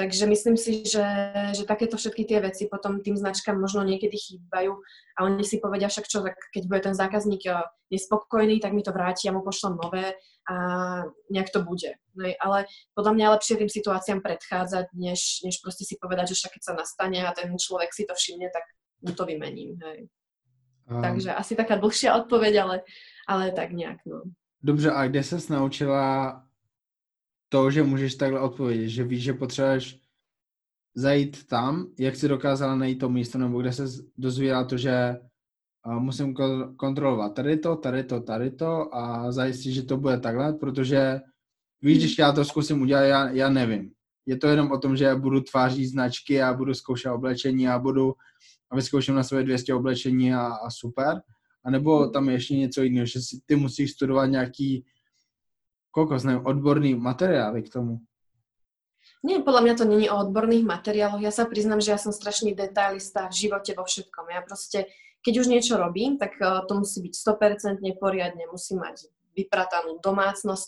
[0.00, 1.04] Takže myslím si, že,
[1.52, 4.80] že takéto všetky tie veci potom tým značkám možno niekedy chýbajú
[5.12, 8.80] a oni si povedia však čo, tak keď bude ten zákazník eh, nespokojný, tak mi
[8.80, 10.16] to vráti a mu pošlem nové
[10.48, 10.56] a
[11.28, 12.00] nejak to bude.
[12.16, 12.64] No, ale
[12.96, 16.62] podľa mňa je lepšie tým situáciám predchádzať, než, než proste si povedať, že však keď
[16.64, 18.64] sa nastane a ten človek si to všimne, tak
[19.04, 19.76] mu to vymením.
[19.84, 20.08] Hej.
[20.88, 21.04] Um.
[21.04, 22.76] Takže asi taká dlhšia odpoveď, ale,
[23.28, 24.00] ale tak nejak.
[24.08, 24.24] No.
[24.64, 26.40] Dobře, a kde ses naučila
[27.52, 30.00] to, že můžeš takhle odpovědět, že víš, že potřebuješ
[30.94, 33.84] zajít tam, jak si dokázala najít to místo, nebo kde se
[34.18, 35.16] dozvěděla to, že
[35.98, 36.34] musím
[36.76, 41.20] kontrolovat tady to, tady to, tady to a zajistit, že to bude takhle, protože
[41.82, 43.92] víš, když já to zkusím udělat, já, já nevím.
[44.26, 48.14] Je to jenom o tom, že budu tvářit značky a budu zkoušet oblečení a budu
[48.70, 51.20] a vyzkouším na své 200 oblečení a, a super.
[51.64, 54.84] A nebo tam je ještě něco jiného, že si ty musíš studovat nějaký
[55.90, 57.92] kokos, neviem, odborný materiály k tomu.
[59.20, 61.20] Nie, podľa mňa to není o odborných materiáloch.
[61.20, 64.32] Ja sa priznám, že ja som strašný detailista v živote vo všetkom.
[64.32, 64.88] Ja proste,
[65.20, 70.62] keď už niečo robím, tak uh, to musí byť 100% poriadne, musí mať vypratanú domácnosť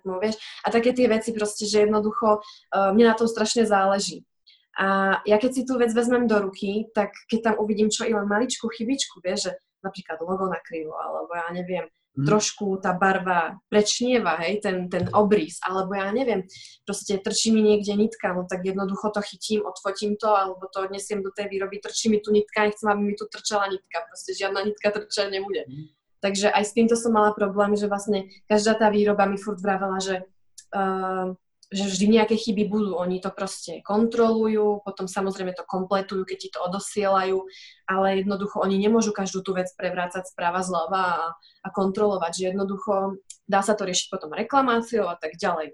[0.00, 0.36] 100%, vieš.
[0.64, 4.24] A také tie veci proste, že jednoducho uh, mne na tom strašne záleží.
[4.72, 8.16] A ja keď si tú vec vezmem do ruky, tak keď tam uvidím čo i
[8.16, 9.52] len maličkú chybičku, vieš, že
[9.84, 12.26] napríklad logo nakrylo, alebo ja neviem, mm.
[12.26, 16.44] trošku tá barva prečnieva, hej, ten, ten obrys, alebo ja neviem,
[16.84, 21.24] proste trčí mi niekde nitka, no tak jednoducho to chytím, odfotím to, alebo to odnesiem
[21.24, 24.60] do tej výroby, trčí mi tu nitka, nechcem, aby mi tu trčala nitka, proste žiadna
[24.68, 25.64] nitka trčať nebude.
[25.68, 25.88] Mm.
[26.22, 29.98] Takže aj s týmto som mala problém, že vlastne každá tá výroba mi furt vravela,
[29.98, 30.22] že
[30.70, 31.34] uh,
[31.72, 33.00] že vždy nejaké chyby budú.
[33.00, 37.40] Oni to proste kontrolujú, potom samozrejme to kompletujú, keď ti to odosielajú,
[37.88, 41.22] ale jednoducho oni nemôžu každú tú vec prevrácať správa zľava a,
[41.64, 43.16] a kontrolovať, že jednoducho
[43.48, 45.72] dá sa to riešiť potom reklamáciou a tak ďalej.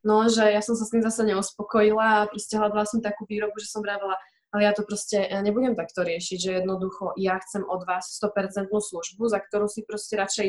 [0.00, 3.60] No, že ja som sa s tým zase neuspokojila a proste hľadala som takú výrobu,
[3.60, 4.16] že som vravela,
[4.50, 9.22] ale ja to proste nebudem takto riešiť, že jednoducho ja chcem od vás 100% službu,
[9.30, 10.48] za ktorú si proste radšej,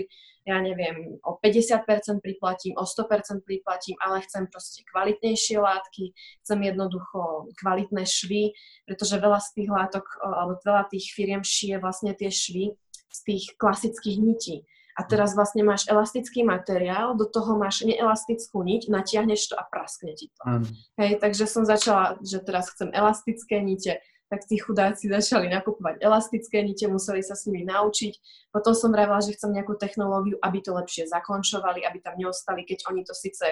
[0.49, 1.85] ja neviem, o 50%
[2.17, 8.57] priplatím, o 100% priplatím, ale chcem proste kvalitnejšie látky, chcem jednoducho kvalitné švy,
[8.89, 12.73] pretože veľa z tých látok, alebo veľa tých firiem šije vlastne tie švy
[13.11, 14.65] z tých klasických nití.
[14.99, 20.11] A teraz vlastne máš elastický materiál, do toho máš neelastickú niť, natiahneš to a praskne
[20.15, 20.43] ti to.
[20.43, 20.63] Mm.
[20.99, 26.63] Hej, takže som začala, že teraz chcem elastické nite, tak tí chudáci začali nakupovať elastické
[26.63, 28.13] nite, museli sa s nimi naučiť.
[28.55, 32.87] Potom som vravila, že chcem nejakú technológiu, aby to lepšie zakončovali, aby tam neostali, keď
[32.91, 33.43] oni to síce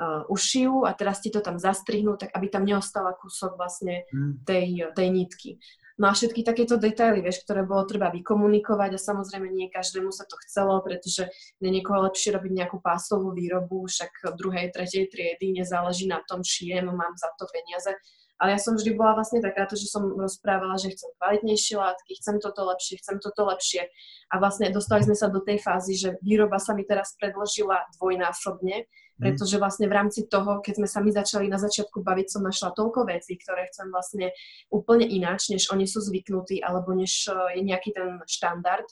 [0.00, 4.44] uh, ušijú a teraz ti to tam zastrihnú, tak aby tam neostala kúsok vlastne mm.
[4.44, 5.50] tej, tej nitky.
[5.94, 10.26] No a všetky takéto detaily, vieš, ktoré bolo treba vykomunikovať a samozrejme nie každému sa
[10.26, 11.30] to chcelo, pretože
[11.62, 16.74] na niekoho lepšie robiť nejakú pásovú výrobu, však druhej, tretej triedy, nezáleží na tom, či
[16.82, 17.94] mám za to peniaze.
[18.42, 22.42] Ale ja som vždy bola vlastne takáto, že som rozprávala, že chcem kvalitnejšie látky, chcem
[22.42, 23.86] toto lepšie, chcem toto lepšie.
[24.34, 28.90] A vlastne dostali sme sa do tej fázy, že výroba sa mi teraz predložila dvojnásobne.
[29.14, 32.74] Pretože vlastne v rámci toho, keď sme sa my začali na začiatku baviť, som našla
[32.74, 34.34] toľko vecí, ktoré chcem vlastne
[34.74, 38.86] úplne ináč, než oni sú zvyknutí, alebo než e, je nejaký ten štandard.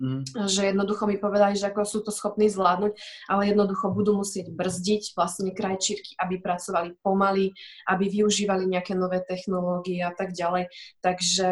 [0.00, 0.24] Mm.
[0.48, 2.96] Že jednoducho mi povedali, že ako sú to schopní zvládnuť,
[3.28, 7.52] ale jednoducho budú musieť brzdiť vlastne krajčírky, aby pracovali pomaly,
[7.86, 10.72] aby využívali nejaké nové technológie a tak ďalej.
[11.04, 11.50] Takže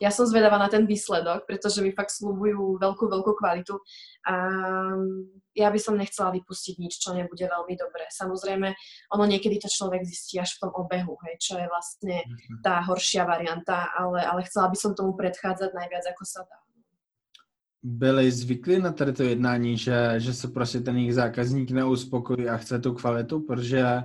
[0.00, 3.76] ja som zvedavá na ten výsledok, pretože mi fakt slúbujú veľkú, veľkú kvalitu
[4.24, 4.34] a
[5.52, 8.08] ja by som nechcela vypustiť nič, čo nebude veľmi dobré.
[8.08, 8.72] Samozrejme,
[9.12, 12.64] ono niekedy to človek zistí až v tom obehu, hej, čo je vlastne mhm.
[12.64, 16.56] tá horšia varianta, ale, ale chcela by som tomu predchádzať najviac, ako sa dá.
[17.82, 22.56] Byli zvyklí na tady to jednání, že, že se prostě ten jejich zákazník neuspokojí a
[22.56, 24.02] chce tu kvalitu, protože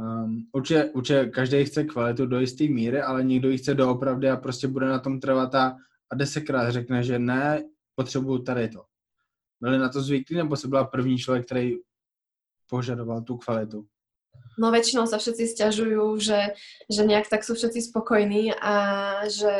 [0.00, 4.36] Um, určitě, určitě každý chce kvalitu do jisté míry, ale někdo ji chce doopravdy a
[4.36, 5.76] prostě bude na tom trvat a,
[6.10, 8.84] a desetkrát řekne, že ne, potřebuju tady to.
[9.60, 11.76] Byli na to zvyklí, nebo se byla první člověk, který
[12.70, 13.86] požadoval tu kvalitu?
[14.58, 16.58] No väčšinou sa všetci stiažujú, že,
[16.90, 18.74] že nejak tak sú všetci spokojní a
[19.30, 19.56] že,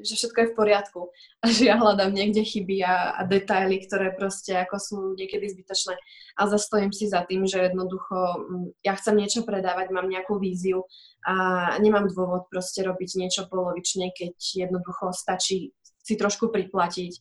[0.00, 1.00] že všetko je v poriadku.
[1.44, 5.94] A že ja hľadám niekde chyby a, a detaily, ktoré proste ako sú niekedy zbytočné.
[6.40, 10.88] A zastojím si za tým, že jednoducho mm, ja chcem niečo predávať, mám nejakú víziu
[11.22, 11.34] a
[11.78, 17.12] nemám dôvod proste robiť niečo polovične, keď jednoducho stačí si trošku priplatiť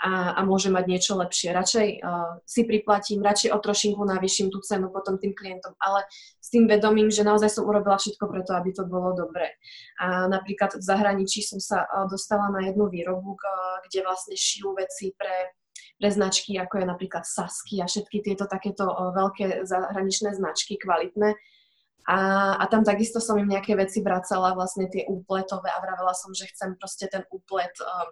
[0.00, 1.54] a, a môže mať niečo lepšie.
[1.54, 6.02] Radšej uh, si priplatím, radšej o trošinku navýšim tú cenu potom tým klientom, ale
[6.42, 9.54] s tým vedomím, že naozaj som urobila všetko preto, aby to bolo dobré.
[10.02, 14.74] A napríklad v zahraničí som sa uh, dostala na jednu výrobu, uh, kde vlastne šijú
[14.74, 15.54] veci pre
[15.94, 18.82] pre značky, ako je napríklad Sasky a všetky tieto takéto
[19.14, 21.38] veľké zahraničné značky, kvalitné.
[22.04, 22.18] A,
[22.60, 26.50] a tam takisto som im nejaké veci vracala, vlastne tie úpletové a vravela som, že
[26.52, 28.10] chcem proste ten úplet uh,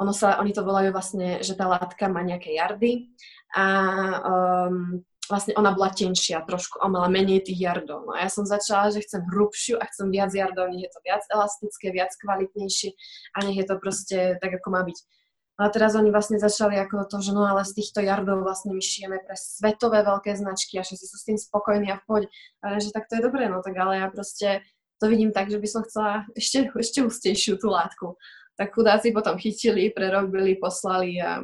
[0.00, 3.14] ono sa, oni to volajú vlastne, že tá látka má nejaké jardy
[3.54, 3.64] a
[4.26, 8.04] um, vlastne ona bola tenšia trošku, ona mala menej tých jardov.
[8.08, 11.00] No a ja som začala, že chcem hrubšiu a chcem viac jardov, nech je to
[11.06, 12.90] viac elastické, viac kvalitnejšie
[13.32, 14.98] a nech je to proste tak, ako má byť.
[15.54, 18.82] A teraz oni vlastne začali ako to, že no ale z týchto jardov vlastne my
[18.82, 22.28] šijeme pre svetové veľké značky a všetci sú s tým spokojní a v pohode.
[22.58, 24.66] A že tak to je dobré, no tak ale ja proste
[24.98, 28.18] to vidím tak, že by som chcela ešte, ešte ústejšiu tú látku
[28.56, 31.42] tak chudáci potom chytili, prerobili, poslali a,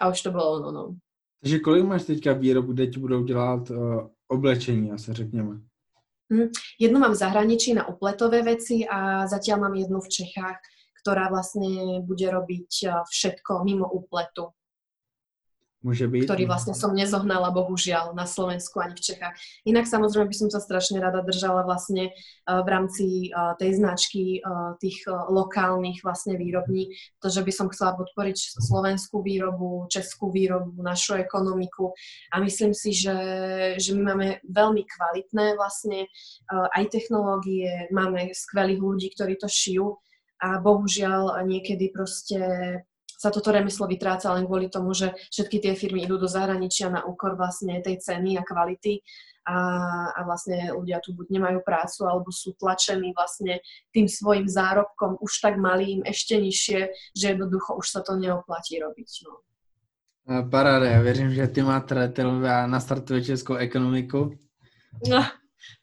[0.00, 0.72] a už to bylo ono.
[0.72, 0.96] No.
[1.40, 5.60] Takže kolik máš teďka výrobu, kde ti budou dělat uh, oblečení, asi řekněme?
[6.32, 6.48] Hmm.
[6.80, 10.58] Jednu mám v zahraničí na upletové veci a zatiaľ mám jednu v Čechách,
[11.06, 14.50] ktorá vlastne bude robiť eh, všetko mimo úpletu.
[15.86, 16.26] Môže byť.
[16.26, 19.38] Ktorý vlastne som nezohnala, bohužiaľ, na Slovensku ani v Čechách.
[19.62, 24.42] Inak samozrejme by som sa strašne rada držala vlastne uh, v rámci uh, tej značky
[24.42, 26.90] uh, tých lokálnych vlastne výrobní,
[27.22, 31.94] že by som chcela podporiť slovenskú výrobu, českú výrobu, našu ekonomiku
[32.34, 33.14] a myslím si, že,
[33.78, 36.10] že my máme veľmi kvalitné vlastne
[36.50, 39.98] aj technológie, máme skvelých ľudí, ktorí to šijú
[40.42, 42.40] a bohužiaľ niekedy proste
[43.16, 47.02] sa toto remeslo vytráca len kvôli tomu, že všetky tie firmy idú do zahraničia na
[47.08, 49.00] úkor vlastne tej ceny a kvality
[49.46, 49.56] a,
[50.12, 53.62] a vlastne ľudia tu buď nemajú prácu alebo sú tlačení vlastne
[53.94, 56.80] tým svojim zárobkom už tak malým, ešte nižšie,
[57.14, 59.10] že jednoducho už sa to neoplatí robiť.
[59.24, 59.32] No.
[60.50, 64.34] Paráda, ja verím, že ty máte a nastartuje českou ekonomiku.
[65.06, 65.22] No,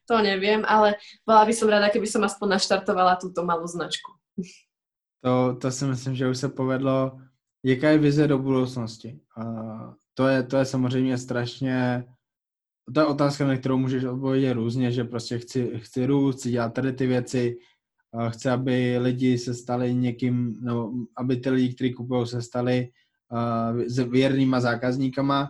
[0.04, 4.12] to neviem, ale bola by som rada, keby som aspoň naštartovala túto malú značku.
[5.24, 7.20] To, to si myslím, že už se povedlo.
[7.64, 9.20] Jaká je vize do budoucnosti?
[9.38, 9.44] A
[10.14, 12.06] to, je, to je samozřejmě strašně,
[12.94, 16.74] to je otázka, na kterou můžeš odpovědět různě, že prostě chci, chci růst, chci dělat
[16.74, 17.58] tady ty věci,
[18.30, 22.90] chci, aby lidi se stali někým, no, aby ty lidi, kteří kupují, se stali
[23.98, 25.50] uh, věrnýma zákazníkama,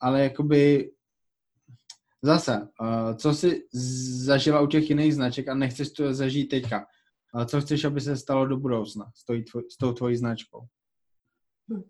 [0.00, 0.90] ale jakoby
[2.22, 3.62] zase, uh, co si
[4.24, 6.86] zažila u těch jiných značek a nechceš to zažít teďka.
[7.32, 10.68] A co chceš, aby se stalo do budoucna s, tvoj, s tou tvojí značkou?
[11.68, 11.82] Hm.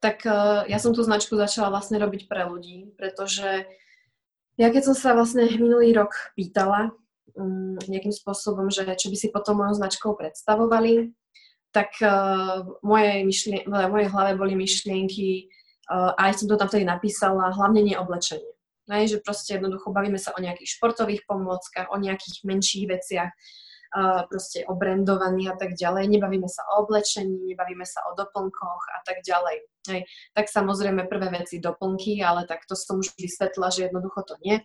[0.00, 3.66] Tak uh, ja som tú značku začala vlastne robiť pre ľudí, pretože
[4.56, 6.94] ja keď som sa vlastne minulý rok pýtala
[7.36, 11.12] um, nejakým spôsobom, že čo by si potom mojou značkou predstavovali,
[11.74, 15.50] tak uh, moje myšlien- v mojej hlave boli myšlienky,
[15.90, 18.52] uh, aj som to tam vtedy napísala, hlavne neoblečenie.
[18.90, 23.30] Hej, že proste jednoducho bavíme sa o nejakých športových pomôckach, o nejakých menších veciach,
[23.96, 26.10] uh, proste obrendovaní a tak ďalej.
[26.10, 29.56] Nebavíme sa o oblečení, nebavíme sa o doplnkoch a tak ďalej.
[29.88, 30.02] Hej.
[30.36, 34.60] Tak samozrejme prvé veci doplnky, ale tak to som už vysvetla, že jednoducho to nie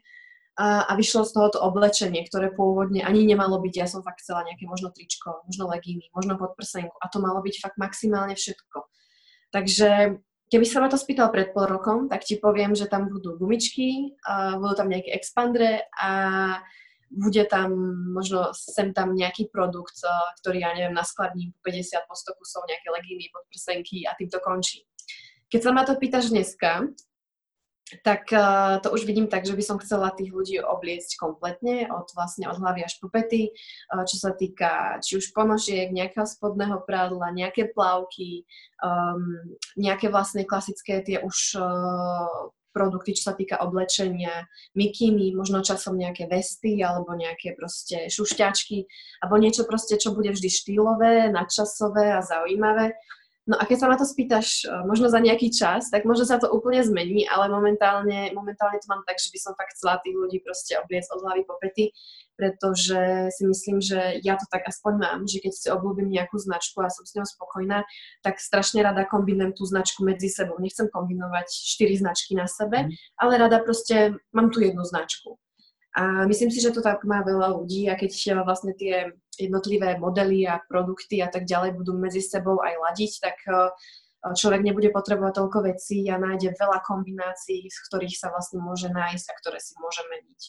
[0.56, 4.24] a, a vyšlo z toho to oblečenie, ktoré pôvodne ani nemalo byť, ja som fakt
[4.24, 8.88] chcela nejaké možno tričko, možno legíny, možno podprsenku a to malo byť fakt maximálne všetko.
[9.52, 13.36] Takže keby sa ma to spýtal pred pol rokom, tak ti poviem, že tam budú
[13.36, 16.12] gumičky, a budú tam nejaké expandre a
[17.16, 17.72] bude tam
[18.12, 19.96] možno sem tam nejaký produkt,
[20.44, 24.84] ktorý ja neviem, naskladním 50 po 100 kusov, nejaké legíny, podprsenky a tým to končí.
[25.48, 26.92] Keď sa ma to pýtaš dneska,
[28.02, 32.10] tak uh, to už vidím tak, že by som chcela tých ľudí obliecť kompletne, od
[32.18, 33.54] vlastne od hlavy až po pety,
[33.94, 38.50] uh, čo sa týka či už ponožiek, nejakého spodného prádla, nejaké plavky,
[38.82, 39.38] um,
[39.78, 46.28] nejaké vlastne klasické tie už uh, produkty, čo sa týka oblečenia, mikiny, možno časom nejaké
[46.28, 48.84] vesty alebo nejaké proste šušťačky,
[49.24, 53.00] alebo niečo proste, čo bude vždy štýlové, nadčasové a zaujímavé.
[53.46, 56.42] No a keď sa na to spýtaš eh, možno za nejaký čas, tak možno sa
[56.42, 60.18] to úplne zmení, ale momentálne, momentálne to mám tak, že by som fakt chcela tých
[60.18, 61.94] ľudí proste obliecť od hlavy po pety,
[62.36, 66.84] pretože si myslím, že ja to tak aspoň mám, že keď si obľúbim nejakú značku
[66.84, 67.88] a som s ňou spokojná,
[68.22, 70.60] tak strašne rada kombinujem tú značku medzi sebou.
[70.60, 72.92] Nechcem kombinovať štyri značky na sebe, mm.
[73.20, 75.40] ale rada proste mám tu jednu značku.
[75.96, 80.44] A myslím si, že to tak má veľa ľudí a keď vlastne tie jednotlivé modely
[80.44, 83.72] a produkty a tak ďalej budú medzi sebou aj ladiť, tak e,
[84.36, 89.26] človek nebude potrebovať toľko vecí a nájde veľa kombinácií, z ktorých sa vlastne môže nájsť
[89.32, 90.42] a ktoré si môže meniť.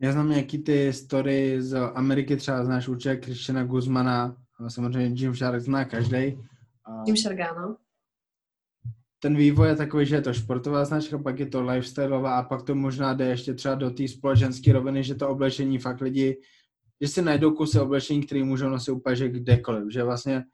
[0.00, 4.36] Já znám nějaký ty story z Ameriky, třeba znáš určitě Christiana Guzmana,
[4.68, 6.38] samozřejmě Jim Shark zná každý.
[7.06, 7.76] Jim Shark, áno
[9.18, 12.62] ten vývoj je takový, že je to športová značka, pak je to lifestyleová a pak
[12.62, 16.36] to možná jde ještě třeba do té společenské roviny, že to oblečení fakt lidi,
[17.00, 20.44] že si najdou kusy oblečení, které můžou nosit úplně že kdekoliv, že vlastně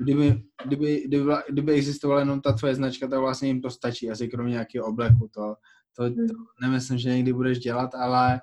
[0.00, 4.28] kdyby, kdyby, kdyby, kdyby existovala jenom ta tvoje značka, tak vlastně jim to stačí, asi
[4.28, 5.54] kromě nějakého obleku, to,
[5.96, 8.40] to, to nemyslím, že někdy budeš dělat, ale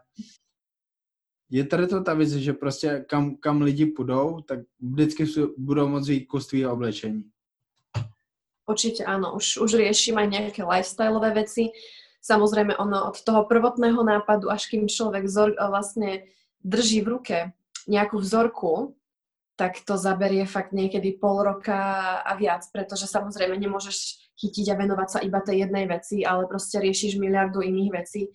[1.49, 5.25] je tady to ta vize, že prostě kam, kam lidi půjdou, tak vždycky
[5.57, 7.23] budou moct jít kus tvýho oblečení.
[8.67, 11.71] Určite áno, už, už riešim aj nejaké lifestyleové veci.
[12.19, 16.27] Samozrejme, ono od toho prvotného nápadu, až kým človek vzor, vlastne
[16.59, 17.37] drží v ruke
[17.87, 18.99] nejakú vzorku,
[19.55, 21.79] tak to zaberie fakt niekedy pol roka
[22.19, 26.77] a viac, pretože samozrejme nemôžeš chytiť a venovať sa iba tej jednej veci, ale proste
[26.77, 28.29] riešiš miliardu iných vecí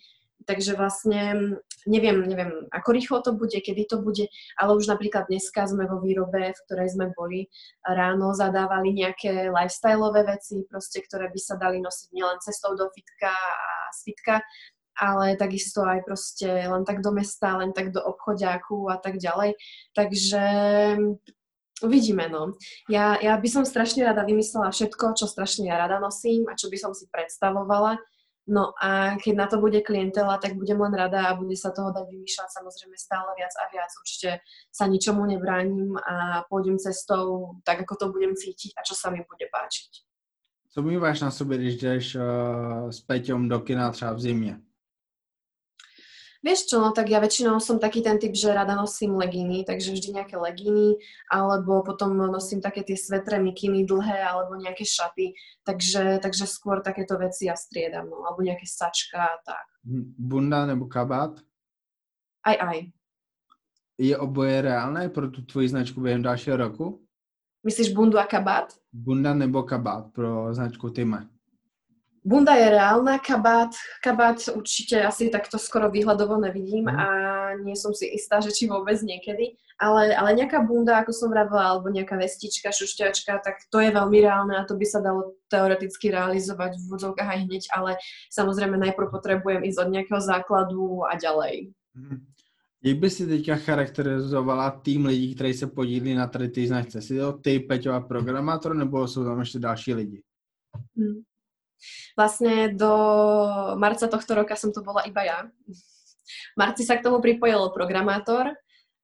[0.47, 1.55] Takže vlastne
[1.87, 4.27] neviem, neviem, ako rýchlo to bude, kedy to bude,
[4.59, 7.47] ale už napríklad dneska sme vo výrobe, v ktorej sme boli
[7.87, 13.31] ráno, zadávali nejaké lifestyleové veci, proste, ktoré by sa dali nosiť nielen cestou do fitka
[13.35, 14.35] a z fitka,
[14.99, 19.57] ale takisto aj proste len tak do mesta, len tak do obchodiaku a tak ďalej.
[19.97, 20.43] Takže
[21.83, 22.55] uvidíme, no.
[22.89, 26.71] Ja, ja by som strašne rada vymyslela všetko, čo strašne ja rada nosím a čo
[26.71, 27.99] by som si predstavovala
[28.47, 31.95] No a keď na to bude klientela, tak budem len rada a bude sa toho
[31.95, 33.91] dať vymýšľať samozrejme stále viac a viac.
[34.03, 34.43] Určite
[34.75, 39.23] sa ničomu nebránim a pôjdem cestou tak, ako to budem cítiť a čo sa mi
[39.23, 39.91] bude páčiť.
[40.73, 44.61] Co máš na sobě, když jdeš uh, s Peťom do kina třeba v zimě?
[46.43, 49.95] Vieš čo, no tak ja väčšinou som taký ten typ, že rada nosím legíny, takže
[49.95, 50.99] vždy nejaké legíny,
[51.31, 57.15] alebo potom nosím také tie svetré mikiny dlhé, alebo nejaké šaty, takže, takže skôr takéto
[57.15, 59.67] veci ja striedam, no, alebo nejaké sačka a tak.
[59.87, 61.39] Hm, bunda nebo kabát?
[62.43, 62.91] Aj, aj.
[64.03, 67.07] Je oboje reálne pro tu tvoji značku během dalšího roku?
[67.63, 68.75] Myslíš bundu a kabát?
[68.93, 71.32] Bunda nebo kabát pro značku Tyme?
[72.23, 76.95] Bunda je reálna, kabát, kabát určite asi takto skoro výhľadovo nevidím mm.
[76.95, 77.07] a
[77.67, 81.75] nie som si istá, že či vôbec niekedy, ale, ale nejaká bunda, ako som vravila,
[81.75, 86.15] alebo nejaká vestička, šušťačka, tak to je veľmi reálne a to by sa dalo teoreticky
[86.15, 87.99] realizovať v vodzovkách aj hneď, ale
[88.31, 91.75] samozrejme najprv potrebujem ísť od nejakého základu a ďalej.
[91.99, 92.23] Mm.
[92.83, 97.03] Jak by si teďka charakterizovala tým lidí, kteří se podílí na tady ty značce?
[97.03, 100.23] Si to ty, Peťo a programátor, nebo jsou tam ještě další lidi?
[100.97, 101.23] Hmm.
[102.19, 102.93] Vlastne do
[103.77, 105.39] marca tohto roka som to bola iba ja.
[106.55, 108.55] V marci sa k tomu pripojil programátor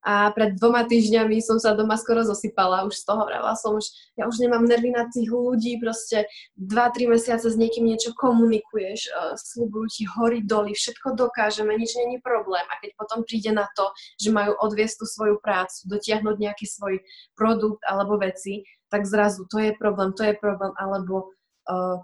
[0.07, 3.91] a pred dvoma týždňami som sa doma skoro zosypala už z toho, vravela som už,
[4.15, 9.35] ja už nemám nervy na tých ľudí, proste 2-3 mesiace s niekým niečo komunikuješ, uh,
[9.35, 13.91] slúbujú ti hory doly, všetko dokážeme, nič není problém a keď potom príde na to,
[14.23, 17.03] že majú odviesť tú svoju prácu, dotiahnuť nejaký svoj
[17.35, 21.35] produkt alebo veci, tak zrazu to je problém, to je problém, alebo
[21.67, 22.01] uh,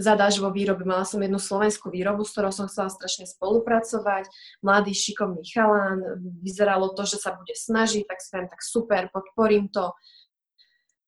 [0.00, 0.88] zadáš vo výrobe.
[0.88, 4.26] Mala som jednu slovenskú výrobu, s ktorou som chcela strašne spolupracovať.
[4.64, 6.24] Mladý, šikovný chalán.
[6.40, 9.92] Vyzeralo to, že sa bude snažiť, tak si tak super, podporím to.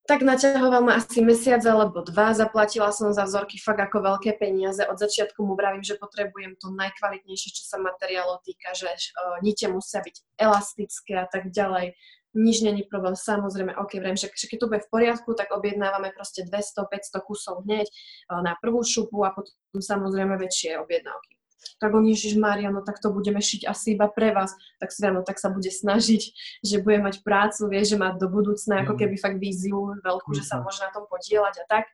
[0.03, 4.82] Tak naťahoval ma asi mesiac alebo dva, zaplatila som za vzorky fakt ako veľké peniaze.
[4.82, 9.70] Od začiatku mu vravím, že potrebujem to najkvalitnejšie, čo sa materiálov týka, že uh, nite
[9.70, 11.95] musia byť elastické a tak ďalej
[12.35, 16.12] nič není problém, samozrejme, ok, vrem, že, že keď to bude v poriadku, tak objednávame
[16.16, 21.37] proste 200-500 kusov hneď eh, na prvú šupu a potom samozrejme väčšie objednávky.
[21.78, 24.51] Tak on Ježiš Maria, no tak to budeme šiť asi iba pre vás.
[24.83, 26.22] Tak si no tak sa bude snažiť,
[26.62, 28.99] že bude mať prácu, vie, že má do budúcna ako mhm.
[28.99, 30.62] keby fakt víziu veľkú, že sa mhm.
[30.66, 31.85] môže na tom podielať a tak.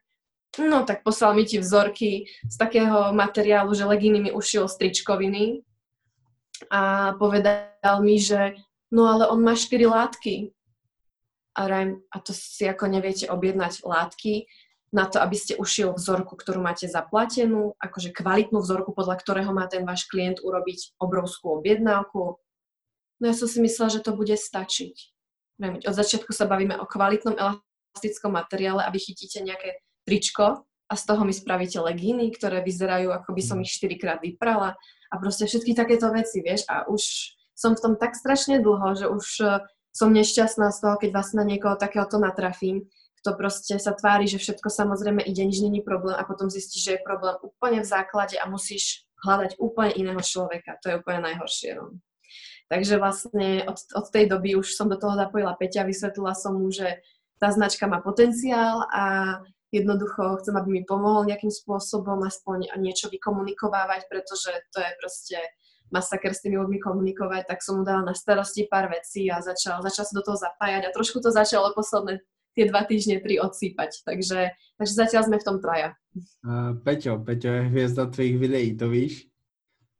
[0.57, 5.61] No tak poslal mi ti vzorky z takého materiálu, že legíny mi ušiel stričkoviny
[6.73, 8.57] a povedal mi, že
[8.93, 10.53] no ale on má 4 látky.
[11.57, 14.47] A, rajm, a to si ako neviete objednať látky
[14.89, 19.69] na to, aby ste ušil vzorku, ktorú máte zaplatenú, akože kvalitnú vzorku, podľa ktorého má
[19.69, 22.41] ten váš klient urobiť obrovskú objednávku.
[23.19, 24.95] No ja som si myslela, že to bude stačiť.
[25.83, 31.03] Od začiatku sa bavíme o kvalitnom elastickom materiále a vy chytíte nejaké tričko a z
[31.05, 34.73] toho mi spravíte legíny, ktoré vyzerajú, ako by som ich 4 krát vyprala
[35.11, 39.11] a proste všetky takéto veci, vieš, a už som v tom tak strašne dlho, že
[39.11, 42.87] už eh, som nešťastná z toho, keď vlastne na niekoho takéhoto natrafím,
[43.19, 46.95] kto proste sa tvári, že všetko samozrejme ide, nič není problém a potom zistí, že
[46.95, 50.79] je problém úplne v základe a musíš hľadať úplne iného človeka.
[50.79, 51.75] To je úplne najhoršie.
[51.75, 51.99] No.
[52.71, 56.71] Takže vlastne od, od tej doby už som do toho zapojila Peťa, vysvetlila som mu,
[56.71, 57.03] že
[57.41, 59.03] tá značka má potenciál a
[59.73, 65.39] jednoducho chcem, aby mi pomohol nejakým spôsobom aspoň niečo vykomunikovávať, pretože to je proste
[65.89, 69.81] masaker s tými ľuďmi komunikovať, tak som mu dala na starosti pár vecí a začal,
[69.81, 72.21] začal sa do toho zapájať a trošku to začalo posledné
[72.59, 74.03] tie dva týždne, tri odsýpať.
[74.03, 75.95] Takže, takže zatiaľ sme v tom traja.
[76.43, 79.29] Uh, Peťo, Peťo je hviezda tvojich videí, to víš?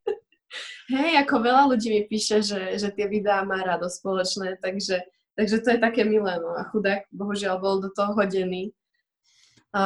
[0.94, 5.00] Hej, ako veľa ľudí mi píše, že, že tie videá má rado spoločné, takže,
[5.38, 8.74] takže to je také milé, no a chudák bohužiaľ bol do toho hodený.
[9.70, 9.82] A,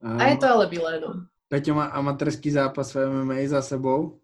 [0.00, 1.29] a je to ale milé, no.
[1.50, 4.22] Peťo má amatérský zápas v MMA za sebou?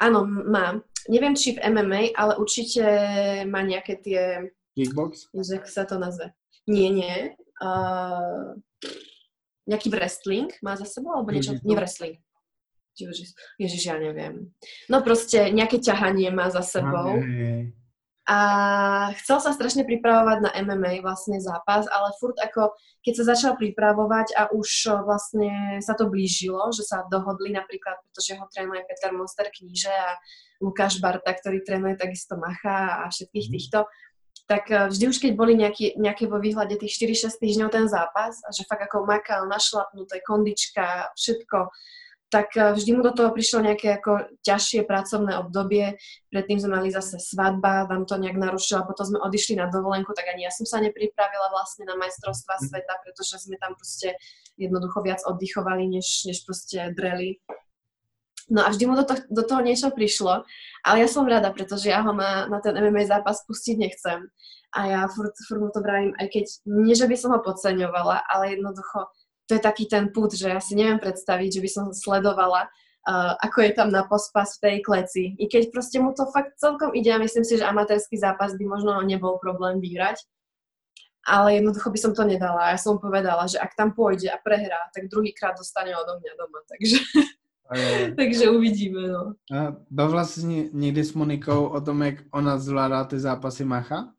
[0.00, 0.80] Áno, má.
[1.12, 2.80] Neviem, či v MMA, ale určite
[3.44, 4.48] má nejaké tie...
[4.72, 5.28] Kickbox?
[5.36, 6.32] Jak sa to nazve?
[6.64, 7.36] Nie, nie.
[7.60, 8.56] Uh,
[9.68, 11.60] nejaký wrestling má za sebou, alebo niečo?
[11.68, 12.16] Nie wrestling.
[13.60, 14.56] Ježiš, ja neviem.
[14.88, 17.20] No proste nejaké ťahanie má za sebou.
[17.20, 17.76] Okay.
[18.26, 18.38] A
[19.22, 22.74] chcel sa strašne pripravovať na MMA vlastne zápas, ale furt ako,
[23.06, 28.34] keď sa začal pripravovať a už vlastne sa to blížilo, že sa dohodli napríklad, pretože
[28.34, 30.18] ho trénuje Peter Monster kníže a
[30.58, 33.52] Lukáš Barta, ktorý trénuje takisto Macha a všetkých mhm.
[33.54, 33.78] týchto,
[34.50, 38.42] tak e, vždy už keď boli nejaký, nejaké vo výhľade tých 4-6 týždňov ten zápas
[38.46, 41.70] a že fakt ako makal, našlapnuté, kondička, všetko,
[42.28, 45.98] tak eh, vždy mu do toho prišlo nejaké ako ťažšie pracovné obdobie.
[46.30, 50.26] Predtým sme mali zase svadba, vám to nejak narušilo, potom sme odišli na dovolenku, tak
[50.30, 54.18] ani ja som sa nepripravila vlastne na majstrovstva sveta, pretože sme tam proste
[54.58, 57.38] jednoducho viac oddychovali, než, než proste dreli.
[58.46, 60.46] No a vždy mu do, to, do toho niečo prišlo,
[60.86, 64.30] ale ja som rada, pretože ja ho na, na ten MMA zápas pustiť nechcem.
[64.70, 68.22] A ja furt, furt mu to vravím, aj keď, nie že by som ho podceňovala,
[68.22, 69.10] ale jednoducho
[69.46, 73.34] to je taký ten put, že ja si neviem predstaviť, že by som sledovala, uh,
[73.40, 75.24] ako je tam na pospas v tej kleci.
[75.38, 78.64] I keď proste mu to fakt celkom ide a myslím si, že amatérsky zápas by
[78.66, 80.18] možno nebol problém vyhrať,
[81.26, 82.70] ale jednoducho by som to nedala.
[82.74, 86.60] Ja som povedala, že ak tam pôjde a prehrá, tak druhýkrát dostane odo mňa doma,
[86.70, 86.98] takže...
[88.16, 89.34] Takže uvidíme, no.
[89.50, 94.12] A bavila si někdy s Monikou o tom, jak ona zvládá ty zápasy Macha?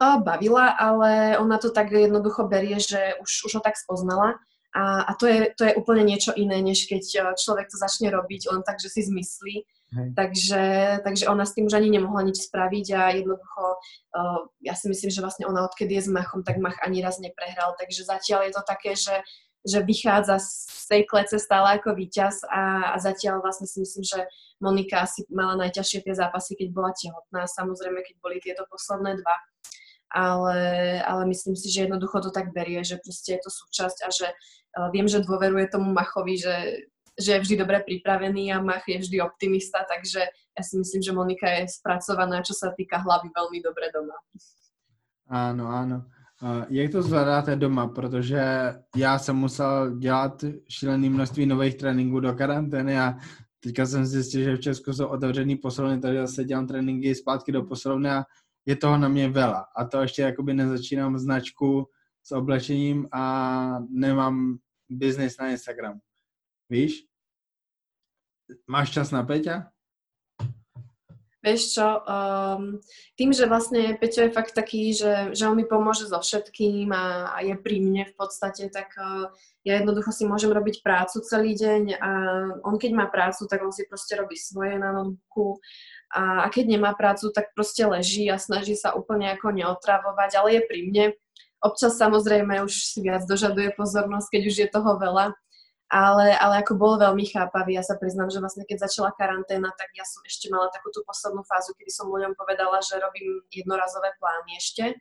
[0.00, 4.40] Bavila, ale ona to tak jednoducho berie, že už, už ho tak spoznala.
[4.70, 8.06] A, a to, je, to je úplne niečo iné, než keď e, človek to začne
[8.06, 9.66] robiť len tak, že si zmyslí.
[9.90, 10.62] Takže,
[11.02, 15.10] takže ona s tým už ani nemohla nič spraviť a jednoducho uh, ja si myslím,
[15.10, 17.74] že vlastne ona odkedy je s Machom, tak Mach ani raz neprehral.
[17.74, 19.18] Takže zatiaľ je to také, že,
[19.66, 24.30] že vychádza z tej klece stále ako víťaz a, a zatiaľ vlastne si myslím, že
[24.62, 27.50] Monika asi mala najťažšie tie zápasy, keď bola tehotná.
[27.50, 29.34] Samozrejme, keď boli tieto posledné dva
[30.10, 34.08] ale, ale myslím si, že jednoducho to tak berie, že proste je to súčasť a
[34.10, 36.56] že uh, viem, že dôveruje tomu Machovi, že,
[37.14, 41.16] že je vždy dobre pripravený a Mach je vždy optimista, takže ja si myslím, že
[41.16, 44.18] Monika je spracovaná, čo sa týka hlavy, veľmi dobre doma.
[45.30, 45.98] Áno, áno.
[46.42, 47.88] Uh, jak to zvládáte doma?
[47.88, 48.42] Protože
[48.96, 53.14] já jsem musel dělat šílené množství nových tréninků do karantény a
[53.60, 57.62] teďka jsem zjistil, že v Česku jsou otevřený posilovny, takže zase dělám tréninky zpátky do
[57.62, 58.24] posilovny a
[58.66, 59.66] je toho na mě veľa.
[59.76, 61.88] A to ešte akoby nezačínám značku
[62.22, 63.22] s oblečením a
[63.90, 64.58] nemám
[64.88, 66.00] biznis na Instagram.
[66.70, 67.06] Víš?
[68.66, 69.70] Máš čas na Peťa?
[71.40, 72.76] Vieš čo, um,
[73.16, 77.32] tým, že vlastne Peťo je fakt taký, že, že on mi pomôže so všetkým a,
[77.32, 79.32] a je pri mne v podstate, tak uh,
[79.64, 82.10] ja jednoducho si môžem robiť prácu celý deň a
[82.60, 85.56] on keď má prácu, tak on si proste robí svoje na notebooku
[86.10, 90.48] a, a keď nemá prácu, tak proste leží a snaží sa úplne ako neotravovať, ale
[90.58, 91.06] je pri mne.
[91.62, 95.36] Občas samozrejme už si viac dožaduje pozornosť, keď už je toho veľa
[95.90, 97.74] ale, ale ako bol veľmi chápavý.
[97.74, 101.02] Ja sa priznám, že vlastne keď začala karanténa, tak ja som ešte mala takú tú
[101.02, 104.94] poslednú fázu, kedy som ľuďom povedala, že robím jednorazové plány ešte.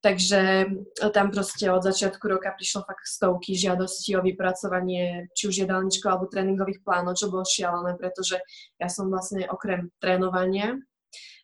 [0.00, 0.64] Takže
[1.12, 6.32] tam proste od začiatku roka prišlo fakt stovky žiadostí o vypracovanie či už jedálničkov alebo
[6.32, 8.40] tréningových plánov, čo bolo šialené, pretože
[8.80, 10.80] ja som vlastne okrem trénovania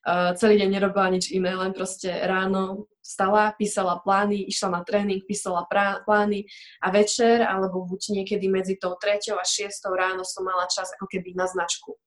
[0.08, 5.20] uh, celý deň nerobila nič iné, len proste ráno vstala, písala plány, išla na tréning,
[5.28, 6.48] písala prá- plány
[6.80, 11.06] a večer, alebo buď niekedy medzi tou treťou a šiestou ráno som mala čas ako
[11.10, 11.98] keby na značku.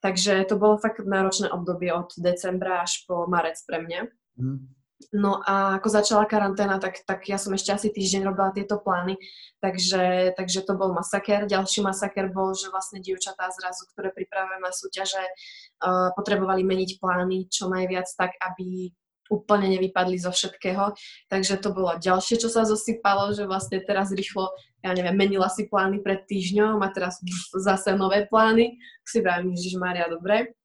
[0.00, 4.00] Takže to bolo fakt náročné obdobie od decembra až po marec pre mňa.
[4.40, 4.79] Mm.
[5.10, 9.16] No a ako začala karanténa, tak, tak ja som ešte asi týždeň robila tieto plány,
[9.58, 11.48] takže, takže to bol masaker.
[11.48, 17.48] Ďalší masaker bol, že vlastne dievčatá zrazu, ktoré pripravujeme na súťaže, uh, potrebovali meniť plány
[17.48, 18.92] čo najviac tak, aby
[19.30, 20.92] úplne nevypadli zo všetkého.
[21.30, 24.50] Takže to bolo ďalšie, čo sa zosypalo, že vlastne teraz rýchlo,
[24.82, 27.22] ja neviem, menila si plány pred týždňom a teraz
[27.54, 28.76] zase nové plány.
[29.06, 30.59] Si vravím, Ježiš Maria, dobre.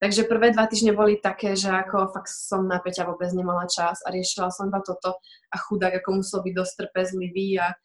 [0.00, 4.00] Takže prvé dva týždne boli také, že ako fakt som na Peťa vôbec nemala čas
[4.00, 5.20] a riešila som iba toto
[5.52, 7.76] a chudák ako musel byť dosť trpezlivý a,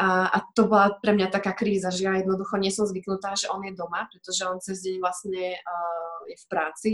[0.00, 3.52] a, a to bola pre mňa taká kríza, že ja jednoducho nie som zvyknutá, že
[3.52, 6.90] on je doma, pretože on cez deň vlastne uh, je v práci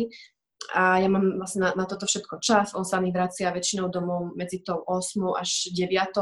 [0.74, 2.74] a ja mám vlastne na, na toto všetko čas.
[2.74, 6.18] On sa mi vracia väčšinou domov medzi tou 8 až 9,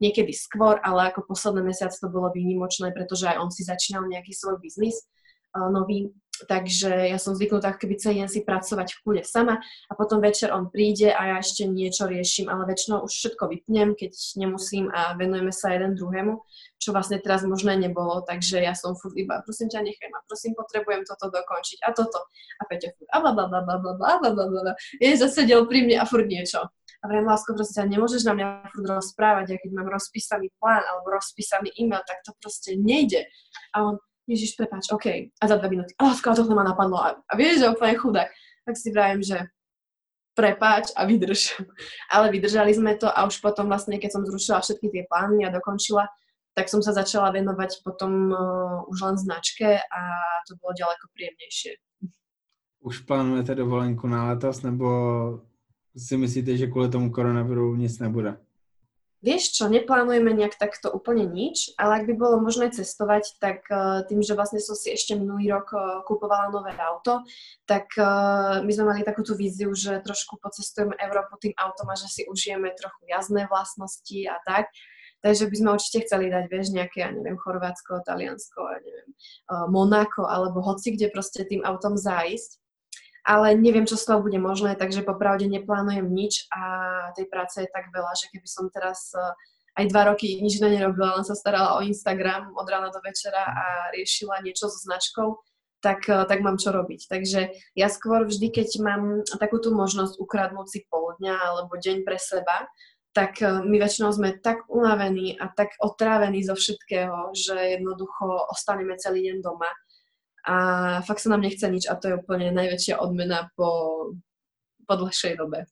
[0.00, 4.32] niekedy skôr, ale ako posledný mesiac to bolo výnimočné, pretože aj on si začínal nejaký
[4.32, 5.04] svoj biznis
[5.52, 6.08] uh, nový
[6.48, 10.52] Takže ja som zvyknutá keby celý deň si pracovať v kúde sama a potom večer
[10.54, 15.16] on príde a ja ešte niečo riešim, ale väčšinou už všetko vypnem, keď nemusím a
[15.18, 16.40] venujeme sa jeden druhému,
[16.80, 20.56] čo vlastne teraz možné nebolo, takže ja som furt iba, prosím ťa, nechaj ma, prosím,
[20.56, 22.20] potrebujem toto dokončiť a toto.
[22.60, 25.84] A Peťo furt a bla bla bla bla bla bla bla bla Je zasedel pri
[25.84, 26.64] mne a furt niečo.
[27.00, 31.16] A vrem, lásko, proste nemôžeš na mňa furt rozprávať, ja keď mám rozpísaný plán alebo
[31.16, 33.24] rozpísaný e-mail, tak to proste nejde.
[33.72, 33.96] A on,
[34.30, 35.34] Ježiš, prepáč, OK.
[35.34, 37.02] A za dve minúty, a láska, toto ma napadlo.
[37.02, 38.30] A, a vieš, že úplne chudák.
[38.62, 39.50] Tak si vravím, že
[40.38, 41.58] prepáč a vydrž.
[42.14, 45.50] Ale vydržali sme to a už potom vlastne, keď som zrušila všetky tie plány a
[45.50, 46.06] dokončila,
[46.54, 50.00] tak som sa začala venovať potom uh, už len značke a
[50.46, 51.72] to bolo ďaleko príjemnejšie.
[52.80, 54.88] Už plánujete dovolenku na letos, nebo
[55.94, 58.40] si myslíte, že kvôli tomu koronaviru nic nebude?
[59.20, 64.00] Vieš čo, neplánujeme nejak takto úplne nič, ale ak by bolo možné cestovať, tak uh,
[64.08, 67.20] tým, že vlastne som si ešte minulý rok uh, kupovala nové auto,
[67.68, 72.00] tak uh, my sme mali takú tú víziu, že trošku pocestujeme Európu tým autom a
[72.00, 74.72] že si užijeme trochu jazdné vlastnosti a tak.
[75.20, 79.10] Takže by sme určite chceli dať, vieš, nejaké, ja neviem, Chorvátsko, Taliansko, ja neviem,
[79.68, 82.59] Monako, alebo hoci kde proste tým autom zájsť
[83.24, 86.62] ale neviem, čo z toho bude možné, takže popravde neplánujem nič a
[87.12, 91.20] tej práce je tak veľa, že keby som teraz eh, aj dva roky nič nerobila,
[91.20, 93.64] len sa starala o Instagram od rána do večera a
[93.94, 95.36] riešila niečo so značkou,
[95.84, 97.06] tak, eh, tak mám čo robiť.
[97.08, 97.40] Takže
[97.76, 99.02] ja skôr vždy, keď mám
[99.36, 102.68] takúto možnosť ukradnúť si pol dňa alebo deň pre seba,
[103.12, 108.96] tak eh, my väčšinou sme tak unavení a tak otrávení zo všetkého, že jednoducho ostaneme
[108.96, 109.68] celý deň doma
[110.46, 110.56] a
[111.02, 113.70] fakt sa nám nechce nič a to je úplne najväčšia odmena po,
[114.86, 115.64] po dlhšej dobe.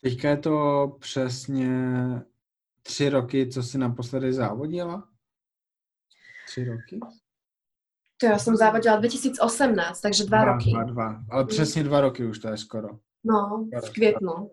[0.00, 0.54] Teďka je to
[1.00, 1.72] přesně
[2.82, 5.08] tři roky, co si naposledy závodila?
[6.46, 7.00] Tři roky?
[8.20, 10.70] To já jsem závodila 2018, takže dva, dva roky.
[10.72, 11.24] Dva, dva.
[11.30, 12.88] Ale přesně dva roky už to je skoro.
[13.24, 14.50] No, v květnu.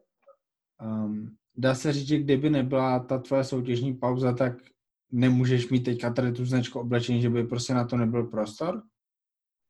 [0.81, 4.53] Um, dá se říct, že kdyby nebyla ta tvoje soutěžní pauza, tak
[5.11, 8.81] nemůžeš mít teďka tady tu značku oblečení, že by prostě na to nebyl prostor?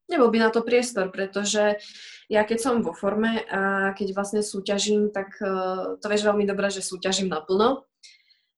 [0.08, 1.80] Nebol by na to priestor, pretože
[2.28, 6.68] ja keď som vo forme a keď vlastne súťažím, tak uh, to vieš veľmi dobre,
[6.68, 7.88] že súťažím naplno.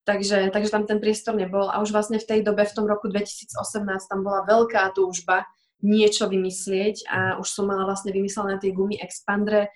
[0.10, 3.14] Takže, takže tam ten priestor nebol a už vlastne v tej dobe, v tom roku
[3.14, 3.54] 2018,
[4.10, 5.46] tam bola veľká túžba
[5.86, 9.70] niečo vymyslieť a už som mala vlastne vymyslené tie gumy expandre,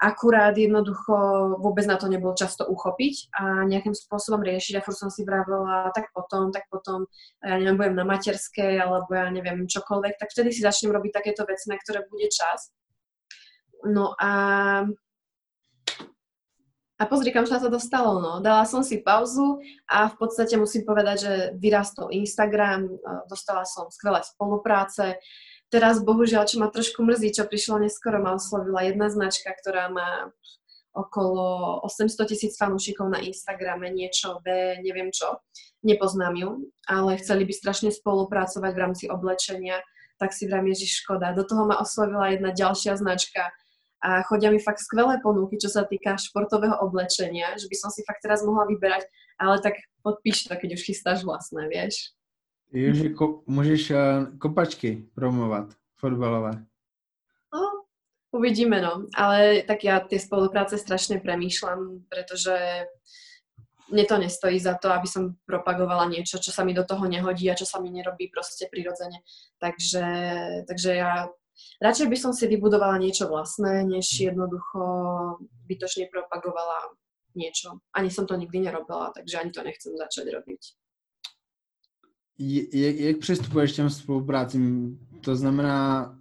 [0.00, 1.14] akurát jednoducho
[1.62, 4.78] vôbec na to nebol často uchopiť a nejakým spôsobom riešiť.
[4.78, 7.06] A furt som si vravila, tak potom, tak potom,
[7.40, 11.46] ja neviem, budem na materskej, alebo ja neviem, čokoľvek, tak vtedy si začnem robiť takéto
[11.46, 12.74] veci, na ktoré bude čas.
[13.84, 14.30] No a
[16.94, 18.38] A pozri, kam sa to dostalo, no.
[18.38, 19.58] Dala som si pauzu
[19.90, 22.86] a v podstate musím povedať, že vyrastol Instagram,
[23.26, 25.18] dostala som skvelé spolupráce.
[25.72, 30.30] Teraz bohužiaľ, čo ma trošku mrzí, čo prišlo neskoro, ma oslovila jedna značka, ktorá má
[30.94, 35.42] okolo 800 tisíc fanúšikov na Instagrame, niečo B, neviem čo.
[35.82, 36.50] Nepoznám ju,
[36.86, 39.82] ale chceli by strašne spolupracovať v rámci oblečenia,
[40.22, 41.34] tak si vrám, Ježiš, škoda.
[41.34, 43.50] Do toho ma oslovila jedna ďalšia značka,
[44.04, 48.04] a chodia mi fakt skvelé ponuky, čo sa týka športového oblečenia, že by som si
[48.04, 49.08] fakt teraz mohla vyberať,
[49.40, 52.12] ale tak podpíš to, keď už chystáš vlastné, vieš.
[52.74, 54.02] Ježi, ko, môžeš uh,
[54.42, 56.58] kopačky promovať, fotbalové.
[57.54, 57.86] No,
[58.34, 59.06] uvidíme, no.
[59.14, 62.90] Ale tak ja tie spolupráce strašne premýšľam, pretože
[63.94, 67.46] mne to nestojí za to, aby som propagovala niečo, čo sa mi do toho nehodí
[67.46, 69.22] a čo sa mi nerobí proste prirodzene.
[69.62, 70.06] Takže,
[70.66, 71.30] takže ja
[71.78, 74.82] radšej by som si vybudovala niečo vlastné, než jednoducho
[75.70, 76.90] bytočne propagovala
[77.38, 77.86] niečo.
[77.94, 80.62] Ani som to nikdy nerobila, takže ani to nechcem začať robiť.
[82.38, 84.98] Jak, jak přistupuješ těm spoluprácím?
[85.20, 86.14] To znamená,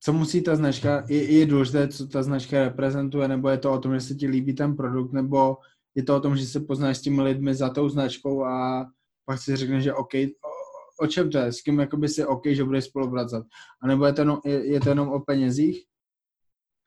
[0.00, 3.78] co musí ta značka, je, je důležité, co ta značka reprezentuje, nebo je to o
[3.78, 5.56] tom, že se ti líbí ten produkt, nebo
[5.94, 8.86] je to o tom, že se poznáš s těmi lidmi za tou značkou a
[9.24, 10.12] pak si řekneš, že OK,
[11.00, 11.52] o čem to je?
[11.52, 13.46] S kým jakoby si OK, že budeš spolupracovat?
[13.82, 15.84] A nebo je to jenom, je, je to jenom o penězích?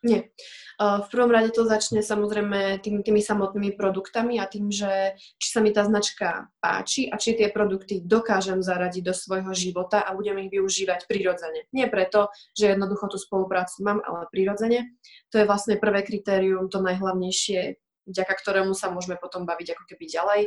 [0.03, 0.35] Nie.
[0.83, 5.63] V prvom rade to začne samozrejme tým, tými samotnými produktami a tým, že či sa
[5.63, 10.43] mi tá značka páči a či tie produkty dokážem zaradiť do svojho života a budem
[10.43, 11.71] ich využívať prirodzene.
[11.71, 14.91] Nie preto, že jednoducho tú spoluprácu mám, ale prirodzene.
[15.31, 20.05] To je vlastne prvé kritérium, to najhlavnejšie, vďaka ktorému sa môžeme potom baviť ako keby
[20.07, 20.41] ďalej.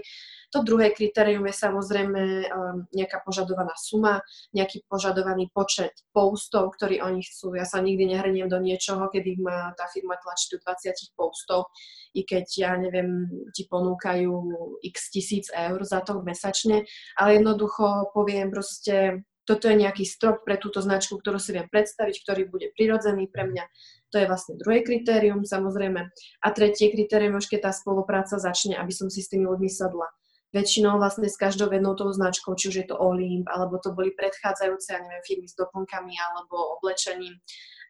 [0.55, 4.23] To druhé kritérium je samozrejme um, nejaká požadovaná suma,
[4.55, 7.57] nejaký požadovaný počet postov, ktorý oni chcú.
[7.59, 11.73] Ja sa nikdy nehrniem do niečoho, kedy má tá firma tlačí do 20 postov,
[12.17, 14.33] i keď, ja neviem, ti ponúkajú
[14.81, 16.87] x tisíc eur za to mesačne,
[17.19, 22.15] ale jednoducho poviem proste, toto je nejaký strop pre túto značku, ktorú si viem predstaviť,
[22.27, 23.65] ktorý bude prirodzený pre mňa.
[24.11, 26.01] To je vlastne druhé kritérium, samozrejme.
[26.43, 30.11] A tretie kritérium, už keď tá spolupráca začne, aby som si s tými ľuďmi sadla
[30.55, 34.15] väčšinou vlastne s každou jednou tou značkou, či už je to Olymp, alebo to boli
[34.17, 37.37] predchádzajúce, ja neviem, firmy s doplnkami alebo oblečením,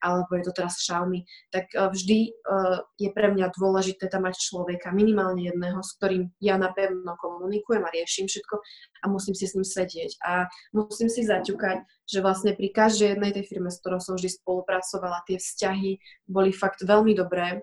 [0.02, 4.38] alebo je to teraz Xiaomi, tak e, vždy uh, je pre mňa dôležité tam mať
[4.38, 8.54] človeka, minimálne jedného, s ktorým ja napevno komunikujem a riešim všetko
[9.02, 10.10] a musím si s ním sedieť.
[10.24, 14.30] A musím si zaťukať, že vlastne pri každej jednej tej firme, s ktorou som vždy
[14.36, 17.62] spolupracovala, tie vzťahy boli fakt veľmi dobré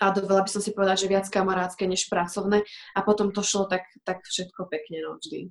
[0.00, 2.66] a dovolila by som si povedať, že viac kamarátske než pracovné
[2.96, 5.48] a potom to šlo tak, tak všetko pekne, no vždy.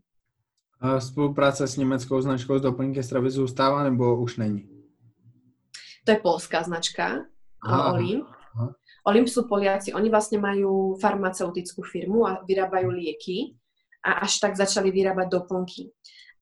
[0.80, 4.75] A spolupráce s německou značkou z doplňky stravy zůstává nebo už není?
[6.06, 7.26] To je polská značka,
[7.66, 8.30] aha, Olimp.
[8.56, 8.70] Aha.
[9.06, 13.58] Olimp sú Poliaci, oni vlastne majú farmaceutickú firmu a vyrábajú lieky
[14.06, 15.90] a až tak začali vyrábať doplnky.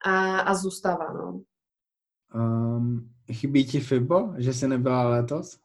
[0.04, 1.44] A, a zůstává, no.
[2.34, 5.60] Um, chybí ti FIBO, že si nebyla letos?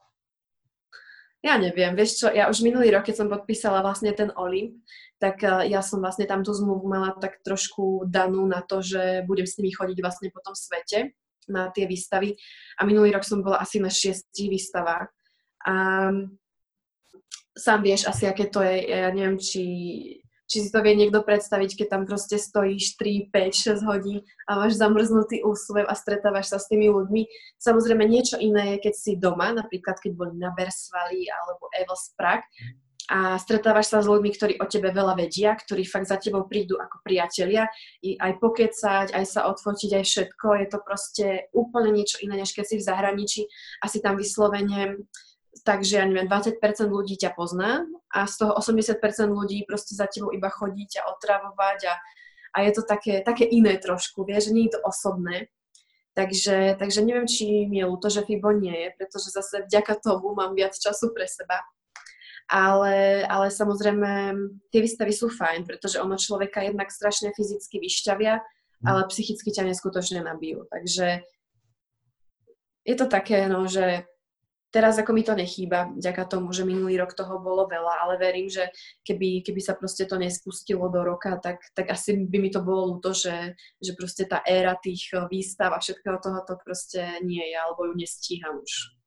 [1.39, 4.83] Ja neviem, vieš čo, ja už minulý rok, keď som podpísala vlastne ten Olymp,
[5.23, 9.23] tak eh, ja som vlastne tam tú zmluvu mala tak trošku danú na to, že
[9.23, 11.15] budem s nimi chodiť vlastne po tom svete
[11.49, 12.37] na tie výstavy.
[12.79, 15.09] A minulý rok som bola asi na šiestich výstavách.
[15.65, 15.73] A
[17.57, 19.63] sám vieš asi, aké to je, ja neviem, či
[20.49, 24.57] či si to vie niekto predstaviť, keď tam proste stojíš 3, 5, 6 hodín a
[24.57, 27.21] máš zamrznutý úsmev a stretávaš sa s tými ľuďmi.
[27.61, 32.49] Samozrejme niečo iné je, keď si doma, napríklad keď boli na Bersvali alebo Evels Prague
[33.09, 36.77] a stretávaš sa s ľuďmi, ktorí o tebe veľa vedia, ktorí fakt za tebou prídu
[36.77, 37.65] ako priatelia,
[38.05, 40.47] i aj pokecať, aj sa odfotiť, aj všetko.
[40.61, 43.41] Je to proste úplne niečo iné, než keď si v zahraničí
[43.81, 45.09] a si tam vyslovene
[45.65, 47.83] takže ja neviem, 20% ľudí ťa pozná
[48.13, 51.93] a z toho 80% ľudí proste za tebou iba chodí ťa otravovať a,
[52.53, 55.49] a je to také, také iné trošku, vieš, že nie je to osobné.
[56.17, 60.35] Takže, takže neviem, či mi je ľúto, že FIBO nie je, pretože zase vďaka tomu
[60.35, 61.63] mám viac času pre seba.
[62.49, 64.33] Ale, ale samozrejme,
[64.73, 68.85] tie výstavy sú fajn, pretože ono človeka jednak strašne fyzicky vyšťavia, mhm.
[68.89, 70.65] ale psychicky ťa neskutočne nabijú.
[70.65, 71.21] Takže
[72.89, 74.09] je to také, no, že
[74.69, 78.45] Teraz ako mi to nechýba, vďaka tomu, že minulý rok toho bolo veľa, ale verím,
[78.53, 78.69] že
[79.01, 82.93] keby, keby sa proste to nespustilo do roka, tak, tak asi by mi to bolo
[82.93, 87.57] ľúto, že, že proste tá éra tých výstav a všetkého toho to proste nie je,
[87.57, 88.98] alebo ju nestíham už.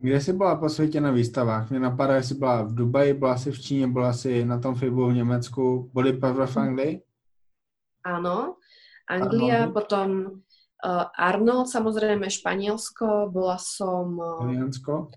[0.00, 1.70] Kde jsi byla po světě na výstavách?
[1.70, 5.10] Mě napadá, jestli byla v Dubaji, byla si v Číně, byla si na tom FIBu
[5.10, 7.02] v Německu, boli v Anglii?
[8.00, 8.56] Áno,
[9.04, 9.74] Anglia, Arnold.
[9.74, 10.08] potom
[10.80, 14.16] Uh, Arnold, samozrejme Španielsko, bola som...
[14.16, 15.12] Uh, Taliansko?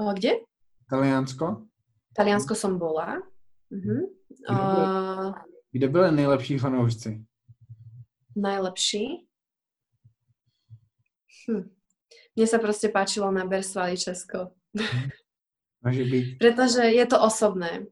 [0.00, 0.40] Uh, kde?
[0.88, 1.68] Taliansko?
[2.16, 3.20] Taliansko som bola.
[3.68, 4.08] Uh-huh.
[4.48, 5.36] Kde, byli, Uh,
[5.72, 7.24] kde byli nejlepší fanoušci?
[8.36, 9.28] najlepší?
[11.44, 11.68] Hm.
[12.32, 14.56] Mne sa proste páčilo na Bersvali Česko.
[15.84, 16.24] Môže byť.
[16.38, 17.90] Pretože je to osobné.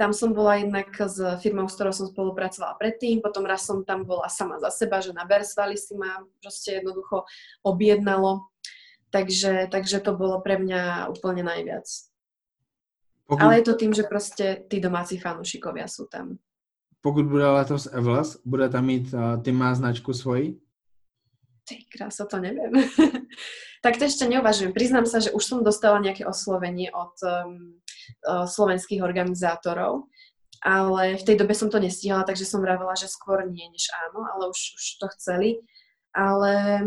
[0.00, 4.08] Tam som bola jednak s firmou, s ktorou som spolupracovala predtým, potom raz som tam
[4.08, 7.28] bola sama za seba, že na Bersvali si ma proste jednoducho
[7.60, 8.48] objednalo.
[9.10, 11.84] Takže, takže to bolo pre mňa úplne najviac.
[13.26, 16.38] Pokud, Ale je to tým, že proste tí domáci fanúšikovia sú tam.
[17.00, 20.60] pokud bude letos Evlas, bude tam mít, uh, ty má značku svoji?
[21.90, 22.72] Krása, to neviem.
[23.84, 24.74] tak to ešte neuvažujem.
[24.74, 27.78] Priznám sa, že už som dostala nejaké oslovenie od um,
[28.26, 30.10] uh, slovenských organizátorov,
[30.60, 34.26] ale v tej dobe som to nestihala, takže som vravela, že skôr nie, než áno,
[34.28, 35.64] ale už, už to chceli.
[36.12, 36.84] Ale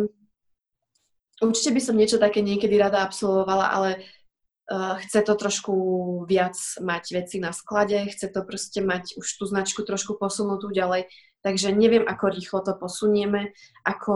[1.42, 3.90] určite by som niečo také niekedy rada absolvovala, ale
[4.70, 5.74] uh, chce to trošku
[6.30, 11.10] viac mať veci na sklade, chce to proste mať už tú značku trošku posunutú ďalej,
[11.44, 13.52] takže neviem, ako rýchlo to posunieme,
[13.84, 14.14] ako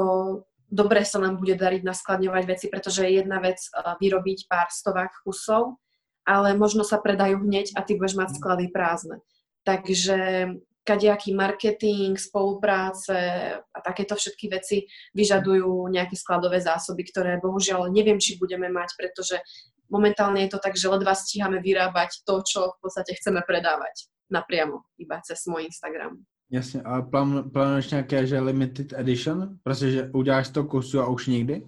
[0.67, 5.23] dobre sa nám bude dariť naskladňovať veci, pretože je jedna vec uh, vyrobiť pár stovák
[5.23, 5.79] kusov,
[6.27, 9.23] ale možno sa predajú hneď a ty budeš mať sklady prázdne.
[9.63, 10.51] Takže
[10.87, 13.19] kadejaký marketing, spolupráce
[13.59, 19.43] a takéto všetky veci vyžadujú nejaké skladové zásoby, ktoré bohužiaľ neviem, či budeme mať, pretože
[19.91, 24.87] momentálne je to tak, že ledva stíhame vyrábať to, čo v podstate chceme predávať napriamo,
[24.99, 26.23] iba cez môj Instagram.
[26.51, 29.57] Jasně, a plán, plánuješ nějaké, že limited edition?
[29.63, 31.67] Prostě, že uděláš to kusu a už nikdy?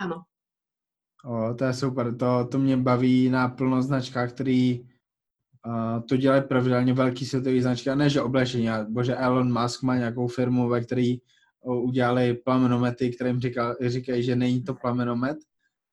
[0.00, 0.22] Áno.
[1.24, 6.42] O, to je super, to, to mě baví na plno značkách, který uh, to dělají
[6.42, 10.68] pravidelně velký světový značky, a ne, že oblečení, ale bože Elon Musk má nějakou firmu,
[10.68, 11.18] ve který
[11.64, 15.38] uh, udělali plamenomety, kterým říkal, říkají, že není to plamenomet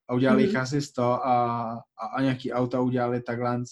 [0.10, 0.48] a udělali Mhm.
[0.50, 3.64] jich asi 100 a, a, a nějaký auta udělali takhle.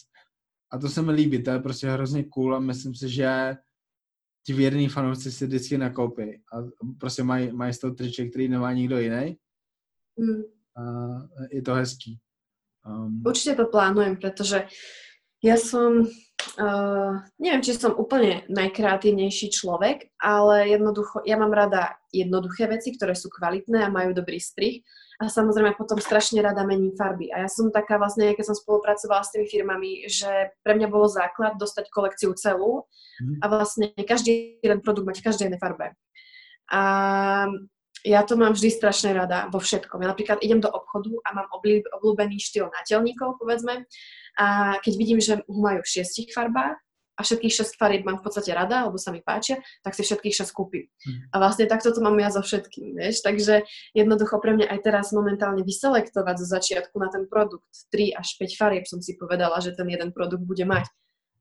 [0.71, 3.57] A to se mi líbí, to je prostě hrozně cool a myslím si, že
[4.45, 6.57] ti věrní fanoušci si vždycky nakoupí a
[6.99, 9.37] prostě mají, mají z toho triček, který nemá nikdo jiný
[10.17, 10.41] Mm.
[10.75, 10.83] a
[11.51, 12.19] je to hezký.
[12.85, 14.67] Um, Určite to plánujem, pretože
[15.41, 16.05] ja som,
[16.61, 23.17] uh, neviem, či som úplne najkreatívnejší človek, ale jednoducho, ja mám rada jednoduché veci, ktoré
[23.17, 24.85] sú kvalitné a majú dobrý strih
[25.21, 27.29] a samozrejme potom strašne rada mením farby.
[27.29, 31.05] A ja som taká vlastne, keď som spolupracovala s tými firmami, že pre mňa bolo
[31.05, 32.85] základ dostať kolekciu celú
[33.21, 33.37] Mhm.
[33.41, 35.93] a vlastne každý jeden produkt mať v každej jednej farbe.
[36.71, 36.81] A
[38.01, 40.01] ja to mám vždy strašne rada vo všetkom.
[40.01, 43.85] Ja napríklad idem do obchodu a mám obľúbený štýl nátelníkov, povedzme,
[44.37, 46.77] a keď vidím, že ho majú v šiestich farbách
[47.17, 50.41] a všetkých šesť farieb mám v podstate rada, alebo sa mi páčia, tak si všetkých
[50.41, 50.87] šesť kúpim.
[50.87, 51.21] Mhm.
[51.31, 53.21] A vlastne takto to mám ja so všetkým, vieš.
[53.21, 58.27] Takže jednoducho pre mňa aj teraz momentálne vyselektovať zo začiatku na ten produkt 3 až
[58.41, 60.89] 5 farieb som si povedala, že ten jeden produkt bude mať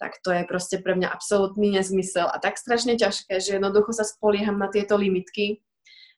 [0.01, 4.09] tak to je proste pre mňa absolútny nezmysel a tak strašne ťažké, že jednoducho sa
[4.09, 5.61] spolieham na tieto limitky,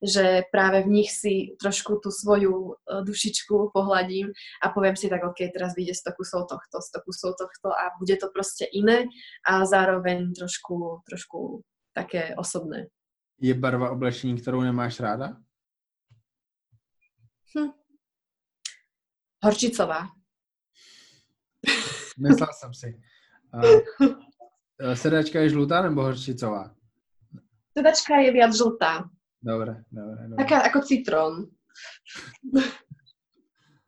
[0.03, 5.23] že práve v nich si trošku tú svoju e, dušičku pohľadím a poviem si tak,
[5.23, 9.07] ok, teraz vyjde 100 kusov tohto, 100 kusov tohto a bude to proste iné
[9.47, 11.63] a zároveň trošku, trošku
[11.95, 12.91] také osobné.
[13.39, 15.37] je barva oblečení, kterou nemáš ráda?
[19.45, 20.07] Horčicová.
[22.19, 23.01] Myslel jsem si.
[23.55, 26.75] Uh, sedačka je žlutá nebo horčicová?
[27.73, 29.09] Sedačka je viac žltá.
[29.43, 30.39] Dobre, dobre, dobre.
[30.39, 31.35] Taká ako citrón.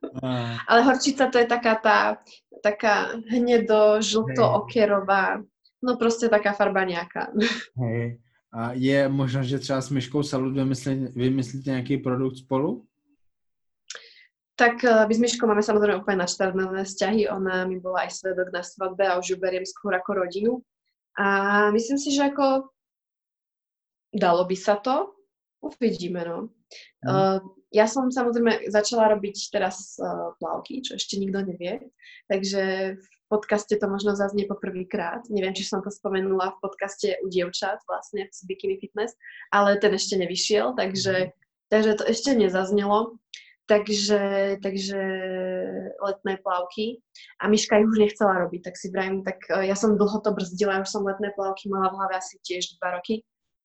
[0.05, 2.20] Uh, Ale horčica to je taká tá,
[2.61, 5.40] taká hnedo, žlto-okerová,
[5.80, 7.32] no proste taká farba nejaká.
[7.80, 8.20] hej.
[8.55, 12.86] A je možno, že třeba s Myškou Salut vymyslíte, vymyslíte nějaký produkt spolu?
[14.55, 17.26] Tak eh, my s Myškou máme samozrejme úplne naštartované vzťahy.
[17.26, 20.62] Ona mi bola aj svedok na svadbe a už ju beriem skôr ako rodinu.
[21.18, 21.26] A
[21.74, 22.70] myslím si, že ako
[24.14, 25.11] dalo by sa to.
[25.64, 26.52] Uvidíme, no.
[27.00, 27.08] Mhm.
[27.08, 27.38] Uh,
[27.74, 31.90] ja som samozrejme začala robiť teraz uh, plavky, čo ešte nikto nevie.
[32.30, 32.62] Takže
[33.00, 35.26] v podcaste to možno zaznie poprvýkrát.
[35.32, 39.18] Neviem, či som to spomenula v podcaste u dievčat vlastne z Bikini Fitness,
[39.50, 41.34] ale ten ešte nevyšiel, takže,
[41.72, 43.18] takže to ešte nezaznelo.
[43.64, 45.00] Takže, takže
[45.96, 47.00] letné plavky
[47.40, 50.36] a Miška ich už nechcela robiť, tak si vravím, tak eh, ja som dlho to
[50.36, 53.24] brzdila, už som letné plavky mala v hlave asi tiež dva roky.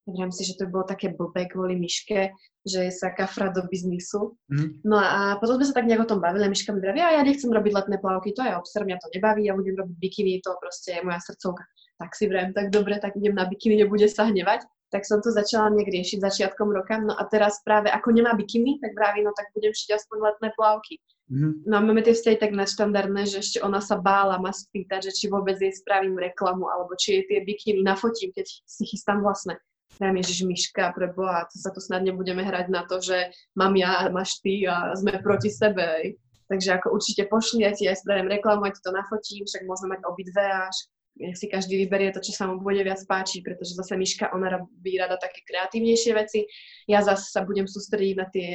[0.10, 2.34] Vravím si, že to bolo také blbé kvôli Miške,
[2.66, 4.36] že sa kafra do biznisu.
[4.50, 4.82] Hm?
[4.82, 7.22] No a potom sme sa tak nejak o tom bavili a Miška mi vraví, ja,
[7.22, 10.58] nechcem robiť letné plavky, to je obser, mňa to nebaví, ja budem robiť bikiny, to
[10.58, 11.64] proste je moja srdcovka.
[12.00, 14.66] Tak si vravím, tak dobre, tak idem na bikiny, nebude sa hnevať.
[14.90, 16.98] Tak som to začala nejak riešiť začiatkom roka.
[16.98, 20.50] No a teraz práve ako nemá bikiny, tak vraví, no tak budem šiť aspoň letné
[20.58, 20.98] plavky.
[21.30, 21.70] Mm-hmm.
[21.70, 25.12] No a máme tie vzťahy tak nadštandardné, že ešte ona sa bála ma spýtať, že
[25.14, 29.62] či vôbec jej spravím reklamu, alebo či jej tie bikiny nafotím, keď si chystám vlastné.
[29.98, 33.76] Ja Ježiš Miška, pre Boha, to sa tu snad nebudeme hrať na to, že mám
[33.76, 36.16] ja, máš ty a sme proti sebe.
[36.48, 40.02] Takže ako určite pošli, ja ti aj spravím reklamu, ti to nafotím, však môžeme mať
[40.08, 40.72] obidve a
[41.20, 44.56] nech si každý vyberie to, čo sa mu bude viac páčiť, pretože zase Miška, ona
[44.56, 46.48] robí rada také kreatívnejšie veci.
[46.88, 48.50] Ja zase sa budem sústrediť na tie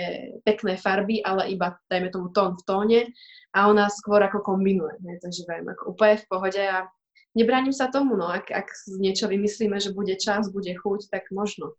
[0.49, 3.01] pekné farby, ale iba, dajme tomu, tón v tóne
[3.53, 4.97] a ona skôr ako kombinuje.
[5.05, 5.21] Ne?
[5.21, 6.89] Takže viem, ako úplne v pohode a
[7.35, 8.69] nebránim sa tomu, no, ak, ak
[8.99, 11.75] niečo vymyslíme, že bude čas, bude chuť, tak možno.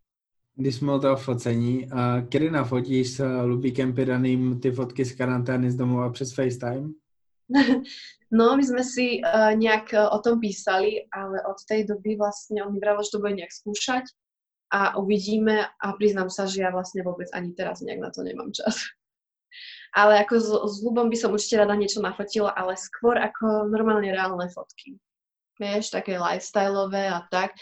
[0.55, 5.71] Když jsme o toho focení, a kdy nafotíš s Lubíkem Piraným ty fotky z karantény
[5.71, 6.89] z domova přes FaceTime?
[8.33, 12.65] No, my sme si uh, nejak uh, o tom písali, ale od tej doby vlastne
[12.65, 14.11] on mi vravil, že to bude nejak skúšať
[14.73, 18.49] a uvidíme a priznám sa, že ja vlastne vôbec ani teraz nejak na to nemám
[18.51, 18.75] čas.
[19.95, 24.11] Ale ako s, s ľubom by som určite rada niečo nafotila, ale skôr ako normálne
[24.11, 24.99] reálne fotky.
[25.55, 27.55] Vieš, také lifestyleové a tak.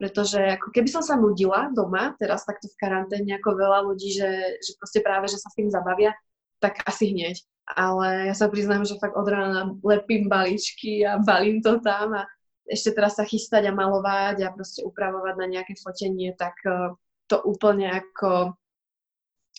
[0.00, 4.58] Pretože ako keby som sa nudila doma, teraz takto v karanténe, ako veľa ľudí, že,
[4.64, 6.16] že proste práve, že sa s tým zabavia,
[6.62, 7.36] tak asi hneď
[7.76, 12.26] ale ja sa priznám, že fakt od rána lepím balíčky a balím to tam a
[12.66, 16.94] ešte teraz sa chystať a malovať a proste upravovať na nejaké fotenie, tak uh,
[17.26, 18.54] to úplne ako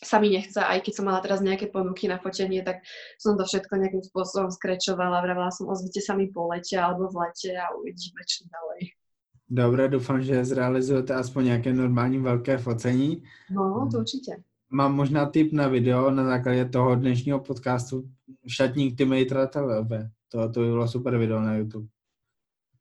[0.02, 2.82] sa mi nechce, aj keď som mala teraz nejaké ponuky na fotenie, tak
[3.22, 7.30] som to všetko nejakým spôsobom skrečovala, vravela som, ozvite sa mi po lete alebo v
[7.30, 8.97] lete a uvidíme, čo ďalej.
[9.52, 13.22] Dobre, dúfam, že zrealizujete aspoň nejaké normální veľké focení.
[13.52, 14.39] No, to určite.
[14.72, 18.08] Mám možná tip na video na základě toho dnešního podcastu
[18.47, 20.08] Šatník Timejtra TV.
[20.32, 21.88] To, to by bylo super video na YouTube.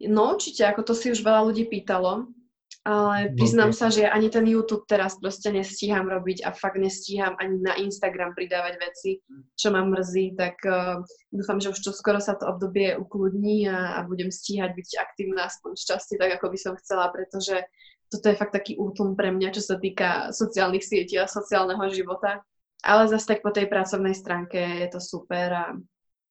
[0.09, 2.33] No určite, ako to si už veľa ľudí pýtalo,
[2.81, 7.61] ale priznám sa, že ani ten YouTube teraz proste nestíham robiť a fakt nestíham ani
[7.61, 9.21] na Instagram pridávať veci,
[9.53, 14.09] čo ma mrzí, tak uh, dúfam, že už skoro sa to obdobie ukludní a, a
[14.09, 17.61] budem stíhať byť aktívna aspoň v časti, tak ako by som chcela, pretože
[18.09, 22.41] toto je fakt taký útlm pre mňa, čo sa týka sociálnych sietí a sociálneho života.
[22.81, 25.67] Ale zase tak po tej pracovnej stránke je to super a,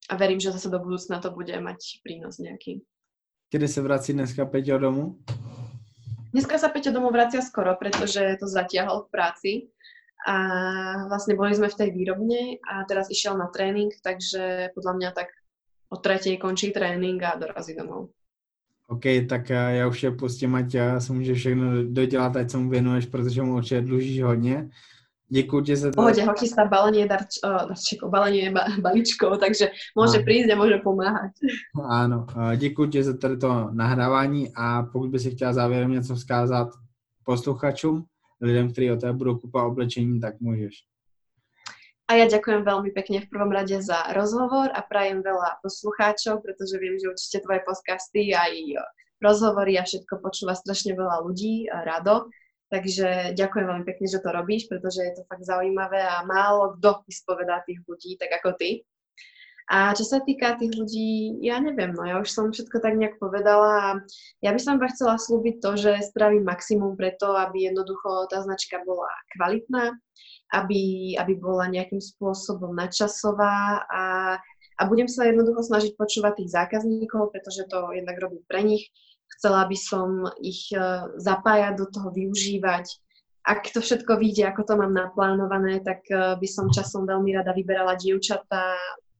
[0.09, 2.81] a verím, že zase do budúcna to bude mať prínos nejaký.
[3.53, 5.21] Kedy sa vrací dneska Peťo domu?
[6.29, 9.51] Dneska sa Peťo domov vracia skoro, pretože to zatiahol v práci
[10.29, 10.35] a
[11.09, 15.33] vlastne boli sme v tej výrobne a teraz išiel na tréning, takže podľa mňa tak
[15.89, 18.13] o tretej končí tréning a dorazí domov.
[18.89, 22.69] OK, tak eh, já už je pustím, ať se může všechno dodělat, ať se mu
[22.69, 24.69] věnuješ, protože mu určitě dlužíš hodně.
[25.29, 25.95] Děkuji ti za to.
[25.95, 30.77] Pohodě, ho chystá balenie darč, uh, darčekov, balenie ba, balíčkov, takže může přijít a může
[30.77, 31.31] pomáhat.
[31.89, 32.25] Áno,
[32.55, 36.67] děkuji ti za to nahrávání a pokud by si chtěla závěrem něco vzkázat
[37.23, 38.05] posluchačům,
[38.41, 40.89] lidem, kteří o tebe budou kupovat oblečení, tak můžeš.
[42.09, 46.81] A ja ďakujem veľmi pekne v prvom rade za rozhovor a prajem veľa poslucháčov, pretože
[46.81, 48.81] viem, že určite tvoje podcasty aj
[49.21, 52.25] rozhovory a všetko počúva strašne veľa ľudí a rado.
[52.69, 57.01] Takže ďakujem veľmi pekne, že to robíš, pretože je to fakt zaujímavé a málo kto
[57.09, 58.85] vyspovedá tých ľudí, tak ako ty.
[59.69, 63.21] A čo sa týka tých ľudí, ja neviem, no ja už som všetko tak nejak
[63.21, 63.89] povedala a
[64.41, 68.81] ja by som iba chcela slúbiť to, že spravím maximum preto, aby jednoducho tá značka
[68.81, 69.05] bola
[69.37, 69.93] kvalitná,
[70.57, 74.03] aby, aby bola nejakým spôsobom nadčasová a,
[74.77, 78.89] a budem sa jednoducho snažiť počúvať tých zákazníkov, pretože to jednak robím pre nich.
[79.37, 80.09] Chcela by som
[80.41, 80.79] ich e,
[81.21, 82.85] zapájať do toho, využívať.
[83.45, 87.53] Ak to všetko vyjde, ako to mám naplánované, tak e, by som časom veľmi rada
[87.53, 88.75] vyberala dievčatá,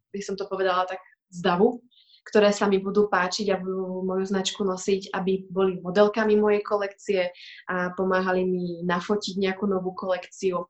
[0.10, 1.00] by som to povedala tak
[1.30, 1.80] z davu,
[2.26, 7.22] ktoré sa mi budú páčiť a budú moju značku nosiť, aby boli modelkami mojej kolekcie
[7.70, 10.66] a pomáhali mi nafotiť nejakú novú kolekciu.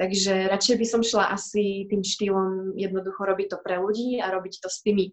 [0.00, 4.64] Takže radšej by som šla asi tým štýlom jednoducho robiť to pre ľudí a robiť
[4.64, 5.12] to s tými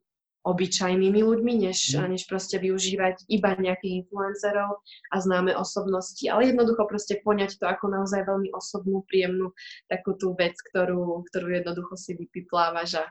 [0.50, 2.10] obyčajnými ľuďmi, než, mm.
[2.10, 4.82] než proste využívať iba nejakých influencerov
[5.14, 9.54] a známe osobnosti, ale jednoducho proste poňať to ako naozaj veľmi osobnú, príjemnú
[9.86, 13.06] takú tú vec, ktorú, ktorú jednoducho si vypiplávaš a,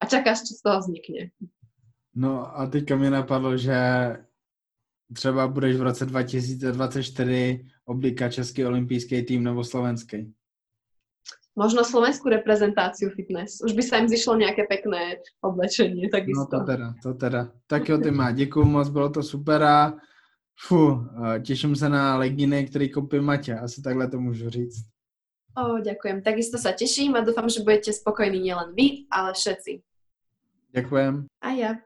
[0.00, 1.34] a čakáš, čo z toho vznikne.
[2.16, 3.76] No a teďka mi napadlo, že
[5.12, 10.32] třeba budeš v roce 2024 oblíkat Český olympijský tým nebo slovenský
[11.56, 13.64] možno slovenskú reprezentáciu fitness.
[13.64, 16.44] Už by sa im zišlo nejaké pekné oblečenie, takisto.
[16.44, 17.42] No to teda, to teda.
[17.66, 19.96] Tak jo, ty má, děkuji moc, bylo to super a
[20.60, 21.08] fu,
[21.42, 24.84] těším se na legíny, který koupí Maťa, asi takhle to můžu říct.
[25.56, 26.20] O, ďakujem.
[26.20, 29.80] Takisto sa teším a dúfam, že budete spokojní nielen vy, ale všetci.
[30.76, 31.32] Ďakujem.
[31.40, 31.80] A ja.